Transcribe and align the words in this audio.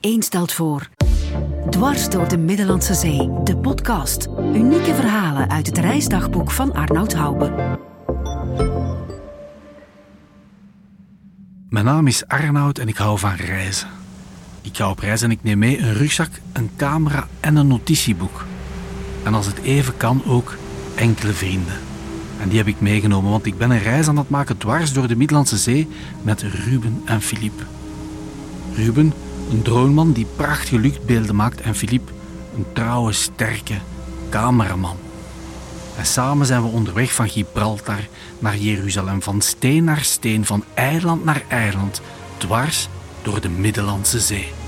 1 0.00 0.22
stelt 0.22 0.52
voor. 0.52 0.88
Dwars 1.70 2.08
door 2.08 2.28
de 2.28 2.38
Middellandse 2.38 2.94
Zee, 2.94 3.30
de 3.44 3.56
podcast. 3.56 4.28
Unieke 4.38 4.94
verhalen 4.94 5.50
uit 5.50 5.66
het 5.66 5.78
reisdagboek 5.78 6.50
van 6.50 6.72
Arnoud 6.72 7.12
Hoube. 7.12 7.78
Mijn 11.68 11.84
naam 11.84 12.06
is 12.06 12.26
Arnoud 12.26 12.78
en 12.78 12.88
ik 12.88 12.96
hou 12.96 13.18
van 13.18 13.34
reizen. 13.34 13.88
Ik 14.62 14.76
ga 14.76 14.90
op 14.90 14.98
reis 14.98 15.22
en 15.22 15.30
ik 15.30 15.42
neem 15.42 15.58
mee 15.58 15.78
een 15.78 15.94
rugzak, 15.94 16.30
een 16.52 16.70
camera 16.76 17.26
en 17.40 17.56
een 17.56 17.66
notitieboek. 17.66 18.44
En 19.24 19.34
als 19.34 19.46
het 19.46 19.58
even 19.58 19.96
kan 19.96 20.22
ook 20.26 20.56
enkele 20.94 21.32
vrienden. 21.32 21.78
En 22.40 22.48
die 22.48 22.58
heb 22.58 22.66
ik 22.66 22.80
meegenomen, 22.80 23.30
want 23.30 23.46
ik 23.46 23.58
ben 23.58 23.70
een 23.70 23.82
reis 23.82 24.08
aan 24.08 24.18
het 24.18 24.28
maken 24.28 24.58
dwars 24.58 24.92
door 24.92 25.08
de 25.08 25.16
Middellandse 25.16 25.56
Zee 25.58 25.88
met 26.22 26.42
Ruben 26.42 27.02
en 27.04 27.20
Philippe. 27.20 27.62
Ruben, 28.74 29.12
een 29.50 29.62
droomman 29.62 30.12
die 30.12 30.26
prachtige 30.36 30.78
luchtbeelden 30.78 31.36
maakt, 31.36 31.60
en 31.60 31.74
Philippe, 31.74 32.12
een 32.56 32.66
trouwe, 32.72 33.12
sterke 33.12 33.74
cameraman. 34.30 34.96
En 35.96 36.06
samen 36.06 36.46
zijn 36.46 36.62
we 36.62 36.68
onderweg 36.68 37.12
van 37.12 37.28
Gibraltar 37.28 38.08
naar 38.38 38.56
Jeruzalem, 38.56 39.22
van 39.22 39.40
steen 39.40 39.84
naar 39.84 40.04
steen, 40.04 40.46
van 40.46 40.64
eiland 40.74 41.24
naar 41.24 41.42
eiland, 41.48 42.00
dwars 42.36 42.88
door 43.22 43.40
de 43.40 43.48
Middellandse 43.48 44.20
Zee. 44.20 44.59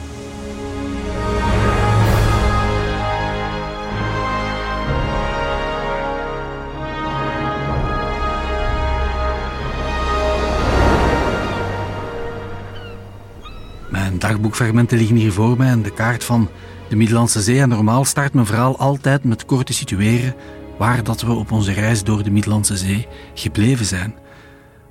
Dagboekfragmenten 14.32 14.98
liggen 14.98 15.16
hier 15.16 15.32
voor 15.32 15.56
mij 15.56 15.68
en 15.68 15.82
de 15.82 15.92
kaart 15.92 16.24
van 16.24 16.48
de 16.88 16.96
Middellandse 16.96 17.42
Zee. 17.42 17.60
En 17.60 17.68
normaal 17.68 18.04
start 18.04 18.32
mijn 18.32 18.46
verhaal 18.46 18.78
altijd 18.78 19.24
met 19.24 19.44
kort 19.44 19.66
te 19.66 19.72
situeren 19.72 20.34
waar 20.78 21.04
dat 21.04 21.20
we 21.20 21.32
op 21.32 21.50
onze 21.50 21.72
reis 21.72 22.04
door 22.04 22.22
de 22.22 22.30
Middellandse 22.30 22.76
Zee 22.76 23.08
gebleven 23.34 23.86
zijn. 23.86 24.14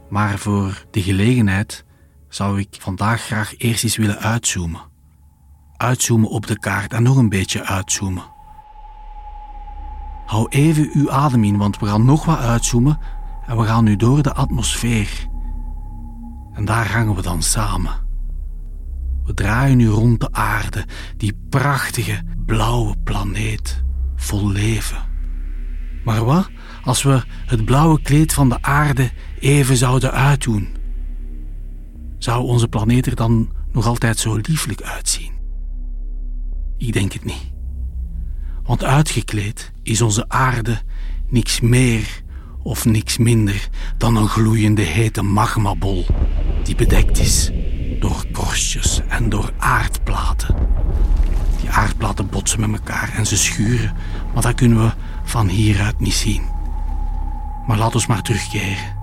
Maar 0.10 0.38
voor 0.38 0.86
de 0.92 1.02
gelegenheid 1.02 1.86
zou 2.30 2.60
ik 2.60 2.68
vandaag 2.80 3.22
graag 3.22 3.54
eerst 3.58 3.84
eens 3.84 3.98
willen 3.98 4.20
uitzoomen. 4.20 4.82
Uitzoomen 5.78 6.30
op 6.30 6.48
de 6.48 6.60
kaart 6.60 6.94
en 6.94 7.04
nog 7.04 7.18
een 7.18 7.30
beetje 7.30 7.66
uitzoomen. 7.66 8.24
Hou 10.26 10.48
even 10.50 10.90
uw 10.94 11.12
adem 11.12 11.44
in, 11.44 11.58
want 11.58 11.80
we 11.80 11.86
gaan 11.86 12.06
nog 12.06 12.26
wat 12.26 12.40
uitzoomen 12.40 13.00
en 13.48 13.58
we 13.58 13.64
gaan 13.64 13.84
nu 13.84 13.96
door 13.96 14.22
de 14.22 14.34
atmosfeer. 14.34 15.28
En 16.54 16.66
daar 16.66 16.92
hangen 16.92 17.16
we 17.16 17.22
dan 17.22 17.42
samen. 17.42 18.11
We 19.32 19.38
draaien 19.38 19.78
nu 19.78 19.88
rond 19.88 20.20
de 20.20 20.32
aarde, 20.32 20.86
die 21.18 21.34
prachtige 21.50 22.22
blauwe 22.46 22.96
planeet 23.04 23.84
vol 24.16 24.52
leven. 24.52 24.98
Maar 26.04 26.26
wat 26.26 26.50
als 26.84 27.04
we 27.04 27.24
het 27.46 27.66
blauwe 27.66 28.02
kleed 28.02 28.34
van 28.34 28.50
de 28.50 28.62
aarde 28.62 29.12
even 29.40 29.78
zouden 29.78 30.12
uitdoen? 30.12 30.68
Zou 32.18 32.44
onze 32.44 32.68
planeet 32.68 33.06
er 33.06 33.16
dan 33.16 33.50
nog 33.72 33.86
altijd 33.86 34.18
zo 34.20 34.36
lieflijk 34.36 34.82
uitzien? 34.82 35.32
Ik 36.78 36.94
denk 36.94 37.14
het 37.14 37.26
niet. 37.26 37.52
Want 38.64 38.84
uitgekleed 38.84 39.72
is 39.84 40.02
onze 40.02 40.30
aarde 40.30 40.82
niks 41.30 41.60
meer 41.60 42.22
of 42.64 42.86
niks 42.86 43.18
minder 43.18 43.70
dan 43.98 44.16
een 44.16 44.30
gloeiende 44.30 44.82
hete 44.82 45.22
magmabol 45.22 46.06
die 46.64 46.76
bedekt 46.76 47.20
is 47.20 47.52
door 48.02 48.26
korstjes 48.32 49.02
en 49.08 49.30
door 49.30 49.54
aardplaten. 49.58 50.56
Die 51.60 51.70
aardplaten 51.70 52.30
botsen 52.30 52.60
met 52.60 52.72
elkaar 52.72 53.14
en 53.16 53.26
ze 53.26 53.38
schuren, 53.38 53.96
maar 54.34 54.42
dat 54.42 54.56
kunnen 54.56 54.84
we 54.84 54.92
van 55.24 55.48
hieruit 55.48 56.00
niet 56.00 56.14
zien. 56.14 56.50
Maar 57.68 57.78
laat 57.78 57.96
ons 57.96 58.08
maar 58.08 58.22
terugkeren. 58.22 59.00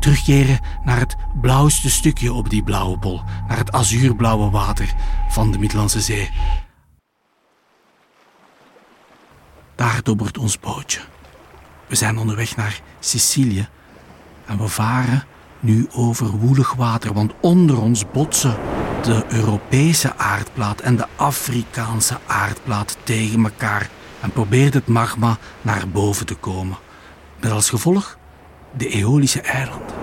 Terugkeren 0.00 0.60
naar 0.84 0.98
het 0.98 1.16
blauwste 1.40 1.90
stukje 1.90 2.32
op 2.32 2.50
die 2.50 2.62
blauwe 2.62 2.98
bol, 2.98 3.22
naar 3.48 3.58
het 3.58 3.72
azuurblauwe 3.72 4.50
water 4.50 4.94
van 5.28 5.50
de 5.50 5.58
Middellandse 5.58 6.00
Zee. 6.00 6.30
Daar 9.74 10.02
dobbert 10.02 10.38
ons 10.38 10.58
bootje. 10.58 11.00
We 11.86 11.94
zijn 11.94 12.18
onderweg 12.18 12.56
naar 12.56 12.80
Sicilië 12.98 13.68
en 14.46 14.58
we 14.58 14.68
varen 14.68 15.24
nu 15.60 15.86
over 15.92 16.30
woelig 16.30 16.74
water, 16.74 17.12
want 17.12 17.32
onder 17.40 17.80
ons 17.80 18.10
botsen 18.12 18.56
de 19.02 19.24
Europese 19.28 20.16
aardplaat 20.16 20.80
en 20.80 20.96
de 20.96 21.06
Afrikaanse 21.16 22.18
aardplaat 22.26 22.96
tegen 23.02 23.44
elkaar 23.44 23.90
en 24.20 24.30
probeert 24.30 24.74
het 24.74 24.86
magma 24.86 25.38
naar 25.62 25.88
boven 25.88 26.26
te 26.26 26.34
komen. 26.34 26.76
Met 27.40 27.50
als 27.50 27.68
gevolg 27.68 28.18
de 28.76 28.88
Eolische 28.88 29.40
eilanden. 29.40 29.94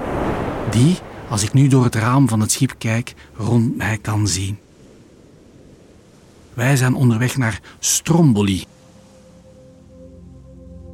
Die, 0.72 0.98
als 1.30 1.44
ik 1.44 1.54
nu 1.54 1.68
door 1.68 1.84
het 1.84 1.96
raam 1.96 2.28
van 2.28 2.40
het 2.40 2.52
schip 2.52 2.76
kijk, 2.78 3.14
rond 3.36 3.78
mij 3.78 3.98
kan 3.98 4.28
zien. 4.28 4.60
Wij 6.54 6.76
zijn 6.76 6.96
onderweg 6.96 7.38
naar 7.38 7.60
Stromboli. 7.80 8.66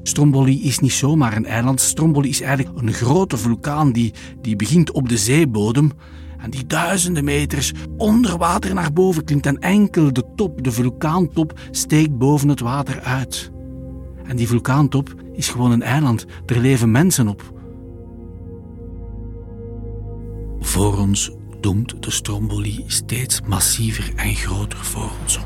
Stromboli 0.04 0.64
is 0.64 0.80
niet 0.80 0.92
zomaar 0.92 1.36
een 1.36 1.46
eiland. 1.46 1.82
Stromboli 1.82 2.30
is 2.30 2.42
eigenlijk 2.42 2.82
een 2.82 2.94
grote 2.94 3.38
vulkaan 3.38 3.92
die, 3.92 4.14
die 4.42 4.56
begint 4.56 4.92
op 4.92 5.10
de 5.10 5.18
zeebodem 5.18 5.92
en 6.38 6.50
die 6.50 6.68
duizenden 6.68 7.24
meters 7.24 7.72
onder 7.98 8.38
water 8.38 8.74
naar 8.74 8.94
boven 8.94 9.24
klimt 9.24 9.46
en 9.46 9.60
enkel 9.60 10.14
de 10.14 10.24
top, 10.36 10.64
de 10.64 10.72
vulkaantop, 10.72 11.60
steekt 11.72 12.18
boven 12.18 12.50
het 12.50 12.60
water 12.60 13.02
uit. 13.02 13.52
En 14.24 14.36
die 14.36 14.48
vulkaantop 14.48 15.14
is 15.34 15.50
gewoon 15.50 15.72
een 15.72 15.82
eiland, 15.82 16.26
er 16.46 16.60
leven 16.60 16.92
mensen 16.92 17.28
op. 17.28 17.54
Voor 20.60 20.98
ons 20.98 21.32
doemt 21.60 22.04
de 22.04 22.12
Stromboli 22.12 22.84
steeds 22.88 23.42
massiever 23.42 24.12
en 24.16 24.36
groter 24.36 24.86
voor 24.86 25.12
ons 25.22 25.38
op. 25.38 25.46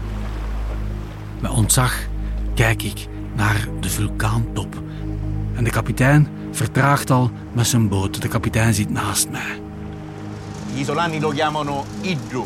Met 1.42 1.52
ontzag 1.52 2.08
kijk 2.54 2.84
ik 2.84 3.08
naar 3.36 3.68
de 3.80 3.90
vulkaantop. 3.90 4.82
En 5.54 5.64
de 5.64 5.70
kapitein 5.70 6.28
vertraagt 6.52 7.12
al 7.12 7.32
met 7.54 7.68
zijn 7.68 7.88
boot. 7.88 8.22
De 8.22 8.28
kapitein 8.28 8.74
zit 8.74 8.90
naast 8.90 9.30
mij. 9.30 9.62
Gli 10.74 10.80
isolani 10.80 11.20
lo 11.20 11.30
chiamano 11.30 11.86
Idru, 12.02 12.44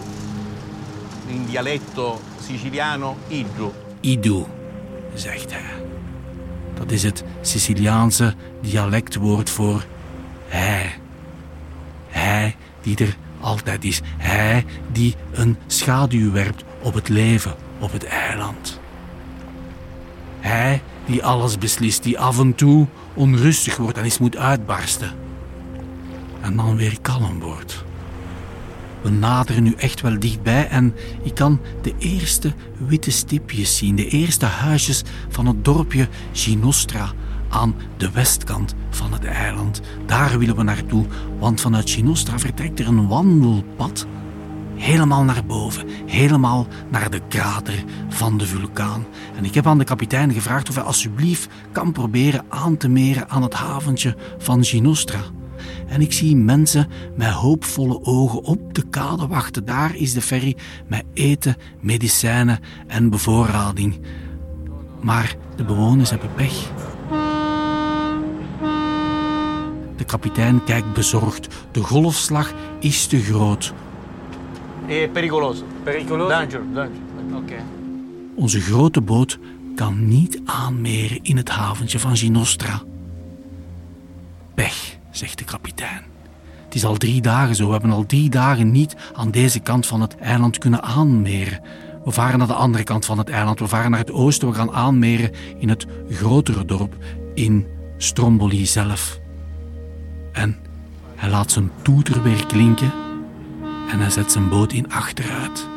in 1.27 1.45
dialetto 1.45 2.19
siciliano 2.45 3.17
Idru. 3.27 3.72
Idu, 4.01 4.45
zegt 5.13 5.51
hij. 5.51 5.83
Dat 6.73 6.91
is 6.91 7.03
het 7.03 7.23
Siciliaanse 7.41 8.33
dialectwoord 8.61 9.50
voor 9.50 9.85
hij. 10.47 10.95
Hij 12.07 12.56
die 12.81 12.97
er 12.97 13.16
altijd 13.39 13.83
is. 13.83 14.01
Hij 14.17 14.66
die 14.91 15.16
een 15.31 15.57
schaduw 15.67 16.31
werpt 16.31 16.63
op 16.81 16.94
het 16.94 17.09
leven 17.09 17.56
op 17.79 17.91
het 17.91 18.06
eiland. 18.06 18.78
Hij 20.39 20.81
die 21.05 21.23
alles 21.23 21.57
beslist, 21.57 22.03
die 22.03 22.19
af 22.19 22.39
en 22.39 22.55
toe 22.55 22.88
onrustig 23.13 23.77
wordt 23.77 23.97
en 23.97 24.03
eens 24.03 24.19
moet 24.19 24.38
uitbarsten. 24.38 25.11
En 26.41 26.55
dan 26.55 26.75
weer 26.75 27.01
kalm 27.01 27.39
wordt. 27.39 27.83
We 29.01 29.09
naderen 29.09 29.63
nu 29.63 29.73
echt 29.77 30.01
wel 30.01 30.19
dichtbij 30.19 30.67
en 30.67 30.95
ik 31.23 31.35
kan 31.35 31.59
de 31.81 31.94
eerste 31.97 32.53
witte 32.77 33.11
stipjes 33.11 33.77
zien, 33.77 33.95
de 33.95 34.07
eerste 34.07 34.45
huisjes 34.45 35.03
van 35.29 35.45
het 35.45 35.66
dorpje 35.66 36.07
Ginostra 36.31 37.11
aan 37.50 37.75
de 37.97 38.11
westkant 38.11 38.75
van 38.89 39.13
het 39.13 39.25
eiland. 39.25 39.81
Daar 40.06 40.39
willen 40.39 40.56
we 40.56 40.63
naartoe, 40.63 41.06
want 41.39 41.61
vanuit 41.61 41.89
Ginostra 41.89 42.39
vertrekt 42.39 42.79
er 42.79 42.88
een 42.88 43.07
wandelpad 43.07 44.06
helemaal 44.79 45.23
naar 45.23 45.45
boven, 45.45 45.88
helemaal 46.06 46.67
naar 46.90 47.09
de 47.09 47.21
krater 47.27 47.83
van 48.09 48.38
de 48.38 48.45
vulkaan. 48.45 49.06
En 49.36 49.45
ik 49.45 49.54
heb 49.54 49.68
aan 49.68 49.77
de 49.77 49.83
kapitein 49.83 50.33
gevraagd 50.33 50.69
of 50.69 50.75
hij 50.75 50.83
alsjeblieft 50.83 51.50
kan 51.71 51.92
proberen 51.92 52.45
aan 52.50 52.77
te 52.77 52.88
meren 52.88 53.30
aan 53.30 53.44
het 53.44 53.54
haventje 53.54 54.15
van 54.38 54.63
Ginostra. 54.63 55.19
En 55.88 56.01
ik 56.01 56.13
zie 56.13 56.36
mensen 56.36 56.88
met 57.15 57.30
hoopvolle 57.30 58.04
ogen 58.04 58.44
op 58.44 58.74
de 58.74 58.83
kade 58.89 59.27
wachten. 59.27 59.65
Daar 59.65 59.95
is 59.95 60.13
de 60.13 60.21
ferry 60.21 60.57
met 60.88 61.04
eten, 61.13 61.56
medicijnen 61.80 62.59
en 62.88 63.09
bevoorrading. 63.09 64.00
Maar 65.01 65.36
de 65.56 65.63
bewoners 65.63 66.09
hebben 66.09 66.33
pech. 66.33 66.71
De 69.95 70.06
kapitein 70.06 70.63
kijkt 70.63 70.94
bezorgd. 70.94 71.48
De 71.71 71.81
golfslag 71.83 72.54
is 72.80 73.07
te 73.07 73.21
groot. 73.21 73.74
È 74.89 75.07
pericoloso. 75.07 75.65
Pericoloso? 75.83 76.30
Danger, 76.30 76.63
danger. 76.74 77.01
Ok. 77.33 77.51
Onze 78.36 78.59
grote 78.59 79.01
boot 79.01 79.39
kan 79.75 80.07
niet 80.07 80.41
aanmeren 80.45 81.19
in 81.21 81.38
het 81.38 81.50
haventje 81.50 82.00
van 82.00 82.18
Ginostra. 82.18 82.81
Pech, 84.53 84.97
zegt 85.12 85.38
de 85.38 85.44
kapitein. 85.44 86.01
Het 86.65 86.75
is 86.75 86.86
al 86.86 86.97
drie 86.97 87.21
dagen 87.21 87.56
zo. 87.56 87.65
We 87.65 87.71
hebben 87.71 87.91
al 87.91 88.06
drie 88.06 88.30
dagen 88.30 88.71
niet 88.71 88.95
aan 89.13 89.31
deze 89.31 89.59
kant 89.59 89.86
van 89.86 90.01
het 90.01 90.18
eiland 90.18 90.57
kunnen 90.57 90.83
aanmeren. 90.83 91.62
We 92.06 92.12
varen 92.12 92.38
naar 92.38 92.47
de 92.47 92.53
andere 92.53 92.83
kant 92.83 93.06
van 93.06 93.18
het 93.18 93.30
eiland. 93.30 93.59
We 93.59 93.68
varen 93.68 93.92
naar 93.92 94.00
het 94.00 94.12
oosten. 94.12 94.47
We 94.47 94.53
gaan 94.53 94.71
aanmeren 94.71 95.31
in 95.59 95.69
het 95.69 95.85
grotere 96.09 96.65
dorp, 96.65 96.95
in 97.33 97.68
Stromboli 97.97 98.65
zelf. 98.65 99.19
En 100.31 100.57
hij 101.15 101.30
laat 101.30 101.51
zijn 101.51 101.71
toeter 101.81 102.24
weer 102.24 102.45
klinken 102.45 102.92
en 103.89 104.00
hij 104.00 104.09
zet 104.09 104.31
zijn 104.31 104.50
boot 104.50 104.74
in 104.74 104.91
achteruit. 104.91 105.68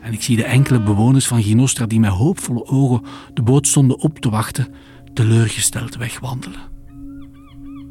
En 0.00 0.12
ik 0.12 0.22
zie 0.22 0.36
de 0.36 0.44
enkele 0.44 0.82
bewoners 0.82 1.26
van 1.26 1.42
Ginostra 1.42 1.86
die 1.86 2.00
met 2.00 2.10
hoopvolle 2.10 2.66
ogen 2.66 3.02
de 3.34 3.42
boot 3.42 3.66
stonden 3.66 3.98
op 3.98 4.18
te 4.18 4.30
wachten, 4.30 4.74
teleurgesteld 5.14 5.96
wegwandelen. 5.96 6.60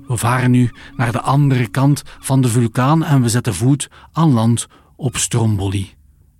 We 0.07 0.17
varen 0.17 0.51
nu 0.51 0.71
naar 0.95 1.11
de 1.11 1.21
andere 1.21 1.67
kant 1.67 2.03
van 2.19 2.41
de 2.41 2.47
vulkaan 2.47 3.03
en 3.03 3.21
we 3.21 3.29
zetten 3.29 3.53
voet 3.53 3.89
aan 4.11 4.33
land 4.33 4.67
op 4.95 5.17
Stromboli, 5.17 5.89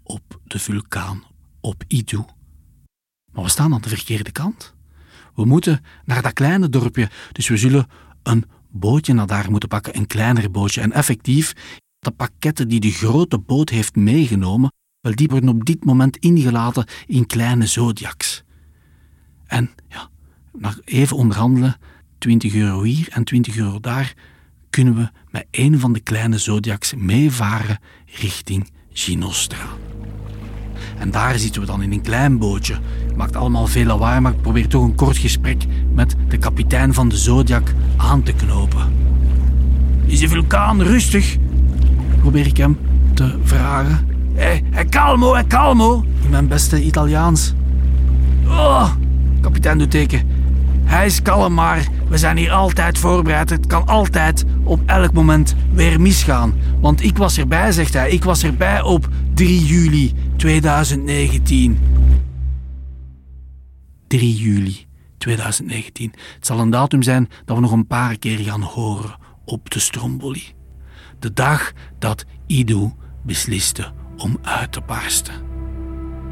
op 0.04 0.40
de 0.44 0.60
vulkaan, 0.60 1.24
op 1.62 1.84
Idu. 1.88 2.26
Maar 3.32 3.44
we 3.44 3.50
staan 3.50 3.74
aan 3.74 3.82
de 3.82 3.90
verkeerde 3.90 4.32
kant. 4.32 4.76
We 5.36 5.46
moeten 5.46 5.84
naar 6.06 6.22
dat 6.22 6.34
kleine 6.34 6.70
dorpje, 6.70 7.10
dus 7.32 7.48
we 7.48 7.58
zullen 7.58 7.88
een 8.24 8.46
bootje 8.70 9.14
naar 9.14 9.28
daar 9.28 9.52
moeten 9.52 9.70
pakken, 9.70 9.98
een 9.98 10.08
kleiner 10.08 10.52
bootje. 10.52 10.82
En 10.82 10.92
effectief, 10.92 11.54
de 12.08 12.14
pakketten 12.14 12.68
die 12.68 12.80
de 12.80 12.92
grote 12.92 13.40
boot 13.40 13.70
heeft 13.70 13.96
meegenomen, 13.96 14.72
wel, 15.02 15.16
die 15.16 15.28
worden 15.28 15.50
op 15.50 15.66
dit 15.66 15.86
moment 15.86 16.18
ingelaten 16.18 16.86
in 17.06 17.26
kleine 17.26 17.66
zodiacs. 17.66 18.44
En 19.46 19.70
ja, 19.90 20.10
na 20.54 20.74
even 20.84 21.18
onderhandelen, 21.18 21.76
20 22.18 22.56
euro 22.56 22.84
hier 22.84 23.08
en 23.12 23.24
20 23.24 23.58
euro 23.58 23.80
daar, 23.80 24.14
kunnen 24.70 24.96
we 24.96 25.10
met 25.30 25.48
een 25.52 25.80
van 25.80 25.94
de 25.94 26.00
kleine 26.00 26.38
zodiacs 26.38 26.94
meevaren 26.94 27.80
richting 28.06 28.72
Ginostra. 28.92 29.68
En 30.98 31.12
daar 31.12 31.40
zitten 31.40 31.62
we 31.62 31.68
dan 31.68 31.82
in 31.82 31.92
een 31.92 32.02
klein 32.02 32.38
bootje. 32.38 32.80
Maakt 33.16 33.36
allemaal 33.36 33.68
veel 33.68 33.86
lawaai, 33.86 34.20
maar 34.20 34.34
ik 34.34 34.42
probeer 34.42 34.68
toch 34.68 34.84
een 34.84 34.96
kort 34.96 35.18
gesprek 35.18 35.66
met 35.94 36.16
de 36.28 36.38
kapitein 36.38 36.94
van 36.94 37.10
de 37.10 37.18
Zodiac 37.18 37.74
aan 37.98 38.24
te 38.24 38.34
knopen. 38.34 38.94
Is 40.06 40.20
de 40.20 40.28
vulkaan 40.28 40.82
rustig? 40.82 41.38
Probeer 42.28 42.48
ik 42.48 42.58
hem 42.58 42.78
te 43.14 43.40
vragen. 43.44 44.08
Hé, 44.34 44.62
hey, 44.72 44.86
calmo, 44.86 45.34
hey, 45.34 45.46
calmo, 45.46 46.06
in 46.24 46.30
mijn 46.30 46.48
beste 46.48 46.84
Italiaans. 46.84 47.54
Oh, 48.48 48.90
kapitein 49.42 49.78
doet 49.78 49.92
teken. 49.92 50.30
Hij 50.84 51.06
is 51.06 51.22
kalm, 51.22 51.54
maar 51.54 51.88
we 52.10 52.18
zijn 52.18 52.38
hier 52.38 52.52
altijd 52.52 52.98
voorbereid. 52.98 53.50
Het 53.50 53.68
kan 53.68 53.86
altijd 53.86 54.46
op 54.64 54.80
elk 54.86 55.14
moment 55.14 55.56
weer 55.74 56.02
misgaan. 56.02 56.54
Want 56.80 57.04
ik 57.04 57.18
was 57.18 57.38
erbij, 57.38 57.72
zegt 57.72 57.94
hij. 57.94 58.10
Ik 58.10 58.24
was 58.24 58.44
erbij 58.44 58.82
op 58.82 59.10
3 59.34 59.66
juli 59.66 60.14
2019. 60.36 61.80
3 64.08 64.36
juli 64.36 64.86
2019. 65.18 66.14
Het 66.36 66.46
zal 66.46 66.60
een 66.60 66.70
datum 66.70 67.02
zijn 67.02 67.30
dat 67.46 67.56
we 67.56 67.62
nog 67.62 67.72
een 67.72 67.88
paar 67.88 68.18
keer 68.18 68.38
gaan 68.38 68.62
horen 68.62 69.16
op 69.46 69.70
de 69.70 69.80
Stromboli. 69.80 70.57
De 71.20 71.34
dag 71.34 71.72
dat 72.00 72.26
Ido 72.46 72.96
besliste 73.22 73.92
om 74.18 74.38
uit 74.42 74.72
te 74.72 74.82
barsten. 74.86 75.34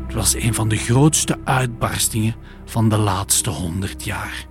Het 0.05 0.15
was 0.15 0.35
een 0.35 0.53
van 0.53 0.67
de 0.67 0.75
grootste 0.75 1.37
uitbarstingen 1.43 2.35
van 2.65 2.89
de 2.89 2.97
laatste 2.97 3.49
honderd 3.49 4.03
jaar. 4.03 4.47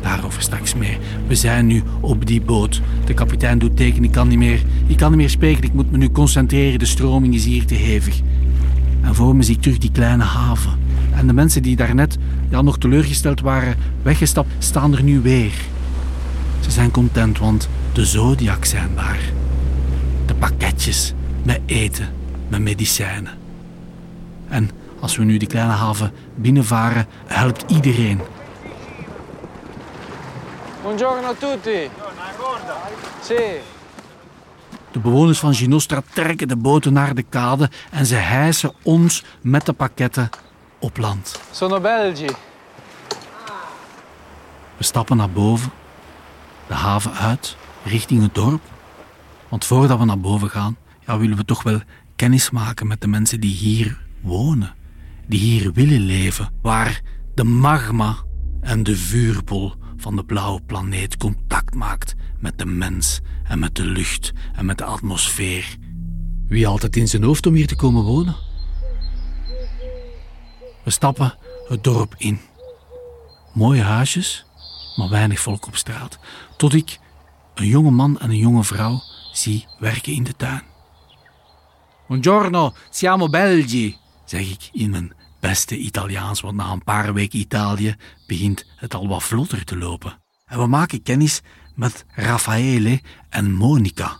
Daarover 0.00 0.42
straks 0.42 0.74
meer. 0.74 0.98
We 1.26 1.34
zijn 1.34 1.66
nu 1.66 1.82
op 2.00 2.26
die 2.26 2.40
boot. 2.40 2.80
De 3.04 3.14
kapitein 3.14 3.58
doet 3.58 3.76
teken, 3.76 4.04
ik 4.04 4.12
kan 4.12 4.28
niet 4.28 4.38
meer, 4.38 4.62
ik 4.86 4.96
kan 4.96 5.10
niet 5.10 5.18
meer 5.18 5.30
spreken, 5.30 5.62
ik 5.62 5.72
moet 5.72 5.90
me 5.90 5.96
nu 5.96 6.10
concentreren, 6.10 6.78
de 6.78 6.84
stroming 6.84 7.34
is 7.34 7.44
hier 7.44 7.66
te 7.66 7.74
hevig. 7.74 8.20
En 9.00 9.14
voor 9.14 9.36
me 9.36 9.42
zie 9.42 9.54
ik 9.54 9.62
terug 9.62 9.78
die 9.78 9.92
kleine 9.92 10.24
haven. 10.24 10.78
En 11.14 11.26
de 11.26 11.32
mensen 11.32 11.62
die 11.62 11.76
daarnet 11.76 12.18
ja, 12.48 12.62
nog 12.62 12.78
teleurgesteld 12.78 13.40
waren 13.40 13.76
weggestapt, 14.02 14.50
staan 14.58 14.96
er 14.96 15.02
nu 15.02 15.20
weer. 15.20 15.52
Ze 16.60 16.70
zijn 16.70 16.90
content, 16.90 17.38
want 17.38 17.68
de 17.92 18.04
Zodiac 18.04 18.64
zijn 18.64 18.94
daar. 18.94 19.20
De 20.26 20.34
pakketjes 20.34 21.12
met 21.42 21.60
eten, 21.66 22.14
met 22.48 22.60
medicijnen. 22.60 23.38
En 24.48 24.70
als 25.00 25.16
we 25.16 25.24
nu 25.24 25.36
die 25.36 25.48
kleine 25.48 25.72
haven 25.72 26.12
binnenvaren, 26.34 27.06
helpt 27.26 27.64
iedereen. 27.70 28.20
Buongiorno 30.82 31.28
a 31.28 31.34
tutti. 31.34 31.90
Sì. 33.22 33.60
De 34.90 34.98
bewoners 34.98 35.38
van 35.38 35.54
Ginostra 35.54 36.02
trekken 36.12 36.48
de 36.48 36.56
boten 36.56 36.92
naar 36.92 37.14
de 37.14 37.22
kade 37.22 37.70
en 37.90 38.06
ze 38.06 38.14
hijsen 38.14 38.72
ons 38.82 39.24
met 39.40 39.66
de 39.66 39.72
pakketten 39.72 40.28
op 40.78 40.96
land. 40.96 41.40
Sono 41.50 41.80
Belgi. 41.80 42.26
We 44.76 44.84
stappen 44.84 45.16
naar 45.16 45.30
boven, 45.30 45.72
de 46.70 46.76
haven 46.76 47.12
uit, 47.12 47.56
richting 47.84 48.22
het 48.22 48.34
dorp. 48.34 48.62
Want 49.48 49.64
voordat 49.64 49.98
we 49.98 50.04
naar 50.04 50.20
boven 50.20 50.50
gaan, 50.50 50.76
ja, 51.06 51.18
willen 51.18 51.36
we 51.36 51.44
toch 51.44 51.62
wel 51.62 51.80
kennis 52.16 52.50
maken 52.50 52.86
met 52.86 53.00
de 53.00 53.06
mensen 53.06 53.40
die 53.40 53.54
hier 53.54 53.98
wonen, 54.20 54.74
die 55.26 55.38
hier 55.38 55.72
willen 55.72 56.00
leven, 56.00 56.52
waar 56.62 57.00
de 57.34 57.44
magma 57.44 58.16
en 58.60 58.82
de 58.82 58.96
vuurbol 58.96 59.72
van 59.96 60.16
de 60.16 60.24
blauwe 60.24 60.60
planeet 60.62 61.16
contact 61.16 61.74
maakt 61.74 62.14
met 62.38 62.58
de 62.58 62.66
mens 62.66 63.20
en 63.44 63.58
met 63.58 63.74
de 63.74 63.84
lucht 63.84 64.32
en 64.54 64.64
met 64.64 64.78
de 64.78 64.84
atmosfeer. 64.84 65.76
Wie 66.48 66.66
altijd 66.66 66.96
in 66.96 67.08
zijn 67.08 67.22
hoofd 67.22 67.46
om 67.46 67.54
hier 67.54 67.66
te 67.66 67.76
komen 67.76 68.02
wonen? 68.02 68.36
We 70.84 70.90
stappen 70.90 71.34
het 71.68 71.84
dorp 71.84 72.14
in. 72.18 72.40
Mooie 73.52 73.82
huisjes, 73.82 74.44
maar 75.00 75.08
weinig 75.08 75.40
volk 75.40 75.66
op 75.66 75.76
straat. 75.76 76.18
Tot 76.56 76.74
ik 76.74 76.98
een 77.54 77.66
jonge 77.66 77.90
man 77.90 78.18
en 78.18 78.30
een 78.30 78.36
jonge 78.36 78.64
vrouw 78.64 79.02
zie 79.32 79.66
werken 79.78 80.12
in 80.12 80.24
de 80.24 80.36
tuin. 80.36 80.62
Buongiorno, 82.08 82.74
siamo 82.90 83.28
Belgi, 83.28 83.96
zeg 84.24 84.50
ik 84.50 84.68
in 84.72 84.90
mijn 84.90 85.12
beste 85.40 85.76
Italiaans, 85.76 86.40
want 86.40 86.56
na 86.56 86.70
een 86.70 86.84
paar 86.84 87.14
weken 87.14 87.38
Italië 87.38 87.96
begint 88.26 88.66
het 88.76 88.94
al 88.94 89.08
wat 89.08 89.22
vlotter 89.22 89.64
te 89.64 89.76
lopen. 89.76 90.18
En 90.46 90.58
we 90.58 90.66
maken 90.66 91.02
kennis 91.02 91.40
met 91.74 92.04
Raffaele 92.08 93.00
en 93.28 93.52
Monica. 93.52 94.18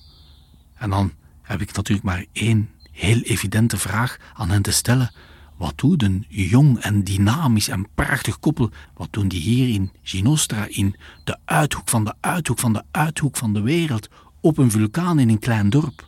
En 0.74 0.90
dan 0.90 1.12
heb 1.42 1.60
ik 1.60 1.72
natuurlijk 1.72 2.06
maar 2.06 2.24
één 2.32 2.70
heel 2.92 3.20
evidente 3.20 3.76
vraag 3.76 4.16
aan 4.34 4.50
hen 4.50 4.62
te 4.62 4.72
stellen. 4.72 5.14
Wat 5.60 5.78
doet 5.78 6.02
een 6.02 6.24
jong 6.28 6.78
en 6.78 7.04
dynamisch 7.04 7.68
en 7.68 7.88
prachtig 7.94 8.38
koppel, 8.38 8.70
wat 8.94 9.08
doen 9.10 9.28
die 9.28 9.40
hier 9.40 9.74
in 9.74 9.92
Ginostra, 10.02 10.66
in 10.68 10.96
de 11.24 11.36
uithoek 11.44 11.88
van 11.88 12.04
de 12.04 12.14
uithoek 12.20 12.58
van 12.58 12.72
de 12.72 12.82
uithoek 12.90 13.36
van 13.36 13.52
de 13.52 13.60
wereld, 13.60 14.08
op 14.40 14.58
een 14.58 14.70
vulkaan 14.70 15.18
in 15.18 15.28
een 15.28 15.38
klein 15.38 15.70
dorp? 15.70 16.06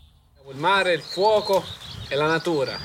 Il 0.49 0.61
mare, 0.61 0.93
il 0.93 1.01
fuoco 1.01 1.63
e 2.09 2.17
la 2.17 2.27
natura. 2.27 2.77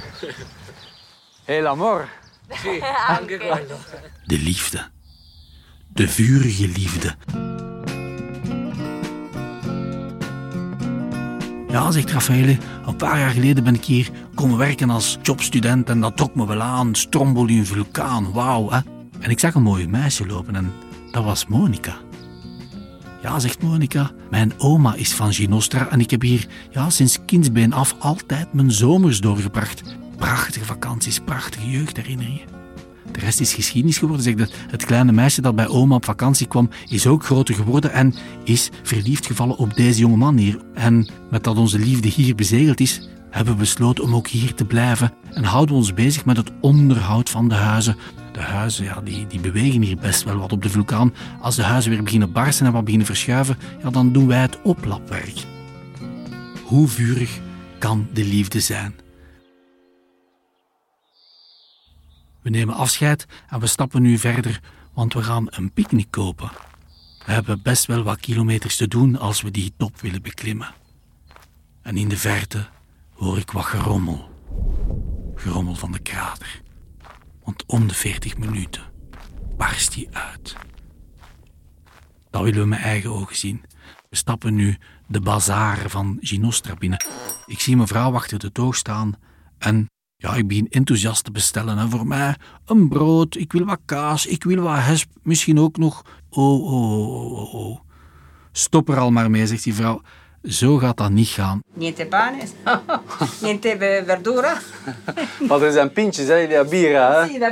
E 1.46 1.62
l'amor. 1.62 2.10
Sì, 2.50 2.80
anche 3.08 3.38
quello. 3.38 3.78
De 4.26 4.38
liefde. 4.38 4.90
De 5.88 6.08
vurige 6.08 6.68
liefde. 6.68 7.16
Ja, 11.70 11.92
zegt 11.92 12.12
Raffaele, 12.12 12.58
een 12.86 12.96
paar 12.96 13.20
jaar 13.20 13.30
geleden 13.30 13.64
ben 13.64 13.76
ik 13.76 13.86
hier 13.86 14.10
komen 14.36 14.58
werken 14.58 14.90
als 14.90 15.18
jobstudent 15.22 15.90
en 15.90 16.02
dat 16.02 16.18
trok 16.18 16.36
me 16.36 16.48
wel 16.48 16.62
aan. 16.62 16.96
Stromboli, 16.96 17.66
vulkaan, 17.66 18.32
wauw. 18.32 18.70
Hè? 18.70 18.80
En 19.20 19.30
ik 19.30 19.40
zag 19.40 19.54
een 19.54 19.62
mooie 19.62 19.88
meisje 19.88 20.26
lopen 20.26 20.56
en 20.56 20.72
dat 21.12 21.24
was 21.24 21.48
Monica. 21.48 21.96
Ja, 23.22 23.40
zegt 23.40 23.62
Monica, 23.62 24.12
mijn 24.30 24.54
oma 24.58 24.96
is 24.96 25.14
van 25.14 25.34
Ginostra 25.34 25.90
en 25.90 26.00
ik 26.00 26.12
heb 26.12 26.22
hier 26.22 26.48
ja, 26.70 26.90
sinds 26.90 27.20
kindsbeen 27.26 27.74
af 27.74 27.96
altijd 28.00 28.54
mijn 28.54 28.72
zomers 28.72 29.20
doorgebracht. 29.20 29.84
Prachtige 30.18 30.66
vakanties, 30.66 31.20
prachtige 31.20 31.70
jeugdherinneringen. 31.70 32.57
De 33.18 33.26
rest 33.26 33.40
is 33.40 33.54
geschiedenis 33.54 33.98
geworden. 33.98 34.24
Zeg, 34.24 34.36
dat 34.36 34.52
het 34.70 34.86
kleine 34.86 35.12
meisje 35.12 35.42
dat 35.42 35.56
bij 35.56 35.68
oma 35.68 35.96
op 35.96 36.06
vakantie 36.06 36.48
kwam, 36.48 36.70
is 36.88 37.08
ook 37.08 37.26
groter 37.26 37.56
geworden 37.56 37.92
en 37.92 38.14
is 38.44 38.70
verliefd 38.84 39.26
gevallen 39.26 39.58
op 39.58 39.76
deze 39.76 40.00
jonge 40.00 40.18
man 40.18 40.38
hier. 40.38 40.60
En 40.74 41.10
met 41.30 41.44
dat 41.44 41.58
onze 41.58 41.80
liefde 41.80 42.08
hier 42.08 42.36
bezegeld 42.36 42.80
is, 42.80 43.10
hebben 43.30 43.54
we 43.54 43.60
besloten 43.60 44.04
om 44.04 44.16
ook 44.16 44.28
hier 44.28 44.54
te 44.54 44.66
blijven 44.66 45.14
en 45.34 45.44
houden 45.44 45.76
we 45.76 45.82
ons 45.82 45.94
bezig 45.94 46.26
met 46.26 46.38
het 46.38 46.52
onderhoud 46.62 47.30
van 47.30 47.50
de 47.50 47.56
huizen. 47.56 47.96
De 48.32 48.40
huizen 48.40 48.84
ja, 48.84 49.02
die, 49.02 49.28
die 49.28 49.40
bewegen 49.40 49.82
hier 49.82 49.98
best 49.98 50.24
wel 50.24 50.38
wat 50.38 50.52
op 50.52 50.62
de 50.62 50.70
vulkaan. 50.70 51.14
Als 51.42 51.56
de 51.56 51.64
huizen 51.64 51.92
weer 51.92 52.04
beginnen 52.04 52.32
barsten 52.32 52.66
en 52.66 52.72
wat 52.72 52.84
beginnen 52.84 53.08
verschuiven, 53.08 53.58
ja, 53.84 53.90
dan 53.90 54.12
doen 54.12 54.28
wij 54.28 54.42
het 54.42 54.62
oplapwerk. 54.62 55.46
Hoe 56.64 56.88
vurig 56.88 57.40
kan 57.80 58.08
de 58.14 58.24
liefde 58.24 58.60
zijn? 58.60 59.07
We 62.48 62.54
nemen 62.54 62.76
afscheid 62.76 63.26
en 63.50 63.60
we 63.60 63.68
stappen 63.68 64.02
nu 64.02 64.18
verder, 64.18 64.60
want 64.94 65.14
we 65.14 65.24
gaan 65.24 65.48
een 65.50 65.72
picknick 65.72 66.12
kopen. 66.12 66.52
We 67.26 67.32
hebben 67.32 67.62
best 67.62 67.86
wel 67.86 68.04
wat 68.04 68.20
kilometers 68.20 68.76
te 68.76 68.88
doen 68.88 69.20
als 69.20 69.42
we 69.42 69.52
die 69.52 69.74
top 69.78 70.02
willen 70.02 70.22
beklimmen. 70.22 70.74
En 71.82 71.98
in 71.98 72.08
de 72.08 72.18
verte 72.18 72.68
hoor 73.14 73.38
ik 73.38 73.52
wat 73.52 73.66
gerommel. 73.66 74.30
Gerommel 75.36 75.76
van 75.76 75.92
de 75.92 76.00
krater. 76.00 76.62
Want 77.44 77.64
om 77.66 77.88
de 77.88 77.94
40 77.94 78.38
minuten 78.38 78.82
barst 79.58 79.94
die 79.94 80.08
uit. 80.12 80.56
Dat 82.30 82.44
willen 82.44 82.60
we 82.60 82.68
met 82.68 82.80
eigen 82.80 83.12
ogen 83.12 83.36
zien. 83.36 83.64
We 84.10 84.16
stappen 84.16 84.56
nu 84.56 84.78
de 85.08 85.22
bazaar 85.22 85.90
van 85.90 86.18
Ginostra 86.22 86.76
binnen. 86.76 87.06
Ik 87.46 87.60
zie 87.60 87.76
mijn 87.76 87.88
vrouw 87.88 88.14
achter 88.14 88.40
de 88.40 88.52
toog 88.52 88.76
staan 88.76 89.14
en 89.58 89.90
ja, 90.18 90.36
ik 90.36 90.48
begin 90.48 90.68
enthousiast 90.70 91.24
te 91.24 91.32
bestellen. 91.32 91.78
En 91.78 91.90
voor 91.90 92.08
mij 92.08 92.36
een 92.66 92.90
brood, 92.90 93.36
ik 93.36 93.52
wil 93.52 93.66
wat 93.66 93.80
kaas, 93.86 94.26
ik 94.26 94.44
wil 94.44 94.62
wat 94.62 94.78
hesp, 94.80 95.10
misschien 95.24 95.60
ook 95.60 95.78
nog. 95.78 96.02
Oh, 96.30 96.64
oh, 96.64 97.08
oh, 97.08 97.32
oh, 97.32 97.54
oh. 97.54 97.80
Stop 98.52 98.90
er 98.90 98.98
al 98.98 99.12
maar 99.12 99.32
mee, 99.32 99.48
zegt 99.48 99.64
die 99.64 99.74
vrouw. 99.74 100.02
Zo 100.44 100.78
gaat 100.78 100.98
dat 100.98 101.12
niet 101.12 101.28
gaan. 101.28 101.60
Niente 101.74 102.06
pane, 102.06 102.38
niente 103.42 104.04
verdura. 104.06 104.58
Want 105.48 105.62
er 105.62 105.72
zijn 105.72 105.92
pintjes, 105.92 106.28
hè, 106.28 106.48
die 106.48 106.66
bira. 106.70 107.28
Hè? 107.28 107.40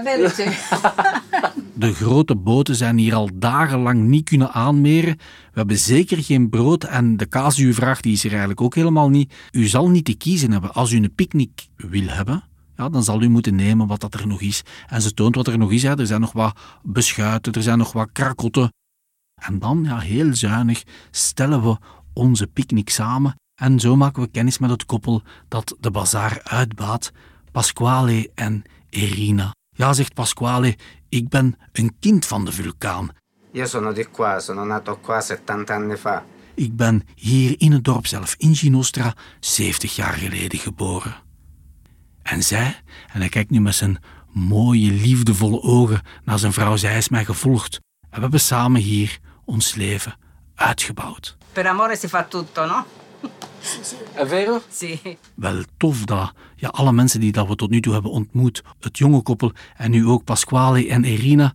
De 1.73 1.93
grote 1.93 2.35
boten 2.35 2.75
zijn 2.75 2.97
hier 2.97 3.15
al 3.15 3.29
dagenlang 3.33 4.03
niet 4.03 4.29
kunnen 4.29 4.51
aanmeren. 4.51 5.17
We 5.17 5.59
hebben 5.59 5.77
zeker 5.77 6.23
geen 6.23 6.49
brood 6.49 6.83
en 6.83 7.17
de 7.17 7.25
kaas 7.25 7.55
die 7.55 7.65
u 7.65 7.73
vraagt, 7.73 8.03
die 8.03 8.13
is 8.13 8.23
er 8.23 8.29
eigenlijk 8.29 8.61
ook 8.61 8.75
helemaal 8.75 9.09
niet. 9.09 9.33
U 9.51 9.65
zal 9.65 9.89
niet 9.89 10.05
te 10.05 10.15
kiezen 10.17 10.51
hebben. 10.51 10.73
Als 10.73 10.91
u 10.91 10.97
een 10.97 11.15
picknick 11.15 11.67
wil 11.75 12.07
hebben, 12.07 12.43
ja, 12.75 12.89
dan 12.89 13.03
zal 13.03 13.21
u 13.21 13.29
moeten 13.29 13.55
nemen 13.55 13.87
wat 13.87 13.99
dat 13.99 14.13
er 14.13 14.27
nog 14.27 14.41
is. 14.41 14.63
En 14.87 15.01
ze 15.01 15.13
toont 15.13 15.35
wat 15.35 15.47
er 15.47 15.57
nog 15.57 15.71
is. 15.71 15.83
Hè. 15.83 15.99
Er 15.99 16.07
zijn 16.07 16.21
nog 16.21 16.31
wat 16.31 16.57
beschuiten, 16.83 17.53
er 17.53 17.63
zijn 17.63 17.77
nog 17.77 17.91
wat 17.91 18.09
krakotten. 18.11 18.73
En 19.35 19.59
dan, 19.59 19.83
ja, 19.83 19.99
heel 19.99 20.35
zuinig, 20.35 20.83
stellen 21.11 21.63
we 21.63 21.77
onze 22.13 22.47
picknick 22.47 22.89
samen. 22.89 23.35
En 23.61 23.79
zo 23.79 23.95
maken 23.95 24.21
we 24.21 24.27
kennis 24.27 24.57
met 24.57 24.69
het 24.69 24.85
koppel 24.85 25.21
dat 25.47 25.75
de 25.79 25.91
bazaar 25.91 26.41
uitbaat, 26.43 27.11
Pasquale 27.51 28.31
en 28.35 28.63
Irina. 28.89 29.53
Ja, 29.69 29.93
zegt 29.93 30.13
Pasquale, 30.13 30.77
ik 31.09 31.29
ben 31.29 31.57
een 31.71 31.95
kind 31.99 32.25
van 32.25 32.45
de 32.45 32.51
vulkaan. 32.51 33.09
Io 33.51 33.65
sono 33.65 33.93
di 33.93 34.05
qua, 34.11 34.39
sono 34.39 34.65
nato 34.65 34.97
qua 34.97 35.21
70 35.21 35.69
anni 35.69 35.95
fa. 35.95 36.25
Ik 36.55 36.75
ben 36.75 37.03
hier 37.15 37.55
in 37.57 37.71
het 37.71 37.83
dorp 37.83 38.07
zelf, 38.07 38.35
in 38.37 38.55
Ginostra, 38.55 39.13
70 39.39 39.95
jaar 39.95 40.13
geleden 40.13 40.59
geboren. 40.59 41.24
En 42.25 42.43
zij, 42.43 42.75
en 43.13 43.19
hij 43.19 43.29
kijkt 43.29 43.49
nu 43.49 43.61
met 43.61 43.75
zijn 43.75 43.97
mooie, 44.33 44.91
liefdevolle 44.91 45.61
ogen 45.61 46.01
naar 46.23 46.39
zijn 46.39 46.53
vrouw, 46.53 46.75
zij 46.75 46.97
is 46.97 47.09
mij 47.09 47.25
gevolgd. 47.25 47.79
En 48.01 48.15
we 48.15 48.19
hebben 48.21 48.39
samen 48.39 48.81
hier 48.81 49.19
ons 49.43 49.75
leven 49.75 50.15
uitgebouwd. 50.55 51.37
Per 51.53 51.67
amore 51.67 51.95
si 51.95 52.07
fa 52.07 52.23
tutto, 52.23 52.65
no? 52.65 52.85
È 54.13 54.25
vero? 54.25 54.61
Sì. 54.71 55.17
Wel 55.35 55.63
tof 55.77 56.05
dat 56.05 56.33
ja, 56.55 56.67
alle 56.67 56.91
mensen 56.91 57.19
die 57.19 57.31
dat 57.31 57.47
we 57.47 57.55
tot 57.55 57.69
nu 57.69 57.81
toe 57.81 57.93
hebben 57.93 58.11
ontmoet, 58.11 58.63
het 58.79 58.97
jonge 58.97 59.21
koppel 59.21 59.51
en 59.75 59.91
nu 59.91 60.07
ook 60.07 60.23
Pasquale 60.23 60.87
en 60.87 61.03
Irina, 61.03 61.53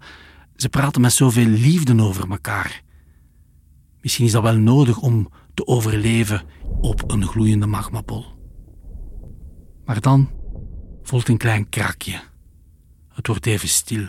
ze 0.56 0.68
praten 0.68 1.00
met 1.00 1.12
zoveel 1.12 1.46
liefde 1.46 2.02
over 2.02 2.30
elkaar. 2.30 2.82
Misschien 4.00 4.26
is 4.26 4.32
dat 4.32 4.42
wel 4.42 4.56
nodig 4.56 4.98
om 4.98 5.30
te 5.54 5.66
overleven 5.66 6.42
op 6.80 7.10
een 7.10 7.26
gloeiende 7.26 7.66
magmapol. 7.66 8.24
Maar 9.84 10.00
dan 10.00 10.30
volgt 11.10 11.28
een 11.28 11.36
klein 11.36 11.68
krakje. 11.68 12.20
Het 13.12 13.26
wordt 13.26 13.46
even 13.46 13.68
stil, 13.68 14.06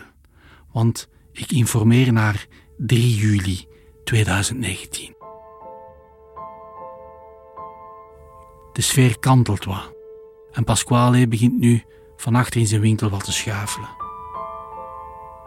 want 0.72 1.08
ik 1.32 1.52
informeer 1.52 2.12
naar 2.12 2.46
3 2.76 3.16
juli 3.16 3.66
2019. 4.04 5.14
De 8.72 8.82
sfeer 8.82 9.18
kantelt 9.18 9.64
wat 9.64 9.92
en 10.52 10.64
Pasquale 10.64 11.28
begint 11.28 11.58
nu 11.58 11.84
van 12.16 12.46
in 12.54 12.66
zijn 12.66 12.80
winkel 12.80 13.08
wat 13.08 13.24
te 13.24 13.32
schuifelen. 13.32 13.90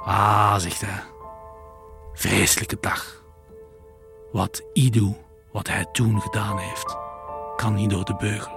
Ah, 0.03 0.55
zegt 0.57 0.81
hij. 0.81 1.03
Vreselijke 2.13 2.77
dag. 2.79 3.23
Wat 4.31 4.63
Ido, 4.73 5.17
wat 5.51 5.67
hij 5.67 5.85
toen 5.91 6.21
gedaan 6.21 6.57
heeft, 6.57 6.97
kan 7.55 7.73
niet 7.73 7.89
door 7.89 8.05
de 8.05 8.15
beugel. 8.15 8.54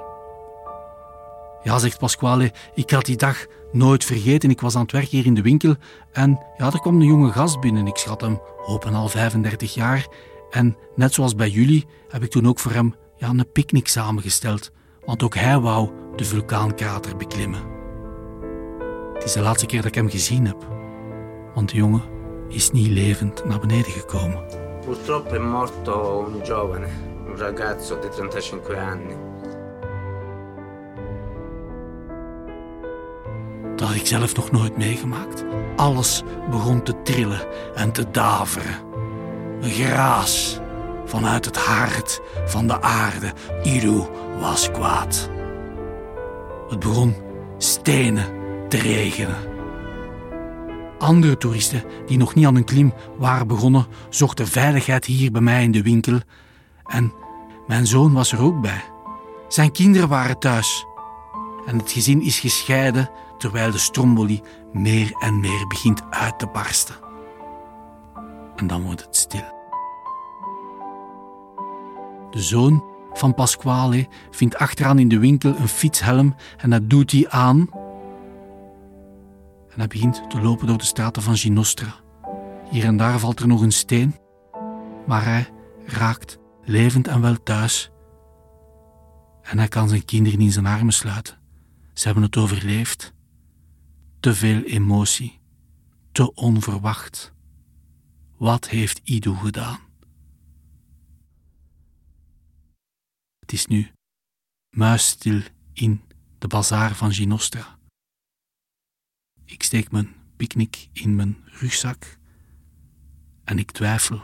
Ja, 1.63 1.79
zegt 1.79 1.99
Pasquale, 1.99 2.53
ik 2.75 2.91
had 2.91 3.05
die 3.05 3.17
dag 3.17 3.47
nooit 3.73 4.05
vergeten. 4.05 4.51
Ik 4.51 4.61
was 4.61 4.75
aan 4.75 4.83
het 4.83 4.93
werk 4.93 5.09
hier 5.09 5.27
in 5.27 5.35
de 5.35 5.43
winkel 5.43 5.75
en 6.13 6.41
ja, 6.57 6.73
er 6.73 6.81
kwam 6.81 7.01
een 7.01 7.07
jonge 7.07 7.33
gast 7.33 7.61
binnen. 7.61 7.87
Ik 7.87 7.97
schat 7.97 8.21
hem 8.21 8.41
op 8.67 8.85
en 8.85 8.95
al 8.95 9.09
35 9.09 9.75
jaar. 9.75 10.07
En 10.51 10.77
net 10.95 11.15
zoals 11.15 11.35
bij 11.35 11.49
jullie 11.49 11.87
heb 12.09 12.23
ik 12.23 12.31
toen 12.31 12.49
ook 12.49 12.59
voor 12.59 12.73
hem 12.73 12.95
ja, 13.17 13.29
een 13.29 13.53
picknick 13.53 13.89
samengesteld. 13.89 14.71
Want 15.05 15.23
ook 15.23 15.35
hij 15.35 15.59
wou 15.59 15.91
de 16.17 16.25
vulkaankrater 16.25 17.17
beklimmen. 17.17 17.61
Het 19.15 19.25
is 19.25 19.33
de 19.33 19.41
laatste 19.41 19.67
keer 19.67 19.79
dat 19.79 19.89
ik 19.89 19.95
hem 19.95 20.11
gezien 20.11 20.47
heb. 20.47 20.67
Want 21.55 21.71
de 21.71 21.77
jongen 21.77 22.03
is 22.49 22.71
niet 22.71 22.87
levend 22.87 23.45
naar 23.45 23.61
beneden 23.61 23.93
gekomen. 23.93 24.45
Purtroppo 24.85 25.35
è 25.35 25.39
morto 25.39 26.27
un 26.29 26.45
giovane, 26.45 26.89
un 27.27 27.37
ragazzo 27.37 27.99
di 27.99 28.09
35 28.11 28.77
anni. 28.77 29.28
Dat 33.79 33.89
had 33.89 33.97
ik 33.97 34.07
zelf 34.07 34.37
nog 34.37 34.51
nooit 34.51 34.77
meegemaakt. 34.77 35.45
Alles 35.77 36.23
begon 36.51 36.83
te 36.83 37.03
trillen 37.03 37.47
en 37.75 37.93
te 37.93 38.11
daveren. 38.11 38.77
Een 39.61 39.71
geraas 39.71 40.59
vanuit 41.05 41.45
het 41.45 41.57
hart 41.57 42.21
van 42.47 42.67
de 42.67 42.83
aarde. 42.83 43.33
Ido 43.63 44.11
was 44.41 44.71
kwaad. 44.71 45.31
Het 46.69 46.79
begon 46.79 47.15
stenen 47.59 48.27
te 48.69 48.77
regenen. 48.77 49.37
Andere 50.99 51.37
toeristen 51.37 51.83
die 52.07 52.19
nog 52.19 52.35
niet 52.35 52.47
aan 52.47 52.57
een 52.57 52.65
klim 52.65 52.93
waren 53.19 53.47
begonnen, 53.47 53.87
zochten 54.09 54.47
veiligheid 54.47 55.05
hier 55.05 55.31
bij 55.31 55.41
mij 55.41 55.63
in 55.63 55.73
de 55.73 55.83
winkel. 55.83 56.21
En 56.87 57.13
mijn 57.67 57.87
zoon 57.87 58.13
was 58.13 58.33
er 58.33 58.43
ook 58.43 58.61
bij. 58.61 58.85
Zijn 59.49 59.73
kinderen 59.73 60.09
waren 60.09 60.39
thuis. 60.39 60.87
En 61.67 61.79
het 61.79 61.93
gezin 61.93 62.23
is 62.23 62.41
gescheiden 62.41 63.11
terwijl 63.39 63.71
de 63.71 63.79
stromboli 63.79 64.43
meer 64.73 65.13
en 65.19 65.41
meer 65.41 65.67
begint 65.67 66.03
uit 66.11 66.39
te 66.39 66.47
barsten. 66.47 66.95
En 68.57 68.67
dan 68.67 68.83
wordt 68.83 69.05
het 69.05 69.17
stil. 69.17 69.57
De 72.31 72.43
zoon 72.43 72.85
van 73.13 73.35
Pasquale 73.35 74.09
vindt 74.31 74.57
achteraan 74.57 74.99
in 74.99 75.09
de 75.09 75.19
winkel 75.19 75.57
een 75.57 75.69
fietshelm 75.69 76.35
en 76.57 76.71
dat 76.71 76.91
doet 76.91 77.13
hij 77.13 77.29
aan. 77.29 77.69
En 79.69 79.75
hij 79.75 79.87
begint 79.87 80.31
te 80.31 80.41
lopen 80.41 80.67
door 80.67 80.79
de 80.79 80.85
straten 80.85 81.23
van 81.23 81.37
Ginostra. 81.37 81.95
Hier 82.71 82.85
en 82.85 82.97
daar 82.97 83.19
valt 83.19 83.41
er 83.41 83.47
nog 83.47 83.61
een 83.61 83.73
steen, 83.73 84.17
maar 85.07 85.25
hij 85.25 85.49
raakt 85.85 86.39
levend 86.65 87.09
en 87.09 87.21
wel 87.21 87.43
thuis. 87.43 87.91
En 89.43 89.59
hij 89.59 89.69
kan 89.69 89.89
zijn 89.89 90.05
kinderen 90.05 90.41
in 90.41 90.53
zijn 90.53 90.67
armen 90.67 90.93
sluiten. 90.93 91.39
Ze 91.93 92.05
hebben 92.05 92.25
het 92.25 92.37
overleefd. 92.37 93.13
Te 94.21 94.35
veel 94.35 94.63
emotie, 94.63 95.41
te 96.13 96.35
onverwacht. 96.35 97.33
Wat 98.37 98.69
heeft 98.69 99.01
Ido 99.05 99.35
gedaan? 99.35 99.81
Het 103.39 103.53
is 103.53 103.67
nu 103.67 103.91
muisstil 104.71 105.43
in 105.73 106.01
de 106.39 106.47
bazaar 106.47 106.95
van 106.95 107.13
Ginostra. 107.13 107.79
Ik 109.45 109.63
steek 109.63 109.91
mijn 109.91 110.15
picknick 110.37 110.89
in 110.93 111.17
mijn 111.17 111.37
rugzak 111.45 112.19
en 113.45 113.59
ik 113.59 113.71
twijfel. 113.71 114.21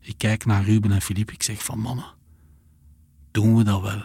Ik 0.00 0.18
kijk 0.18 0.44
naar 0.44 0.64
Ruben 0.64 0.92
en 0.92 1.02
Filip. 1.02 1.30
Ik 1.30 1.42
zeg 1.42 1.64
van 1.64 1.78
mannen, 1.78 2.14
doen 3.30 3.56
we 3.56 3.64
dat 3.64 3.80
wel? 3.82 4.04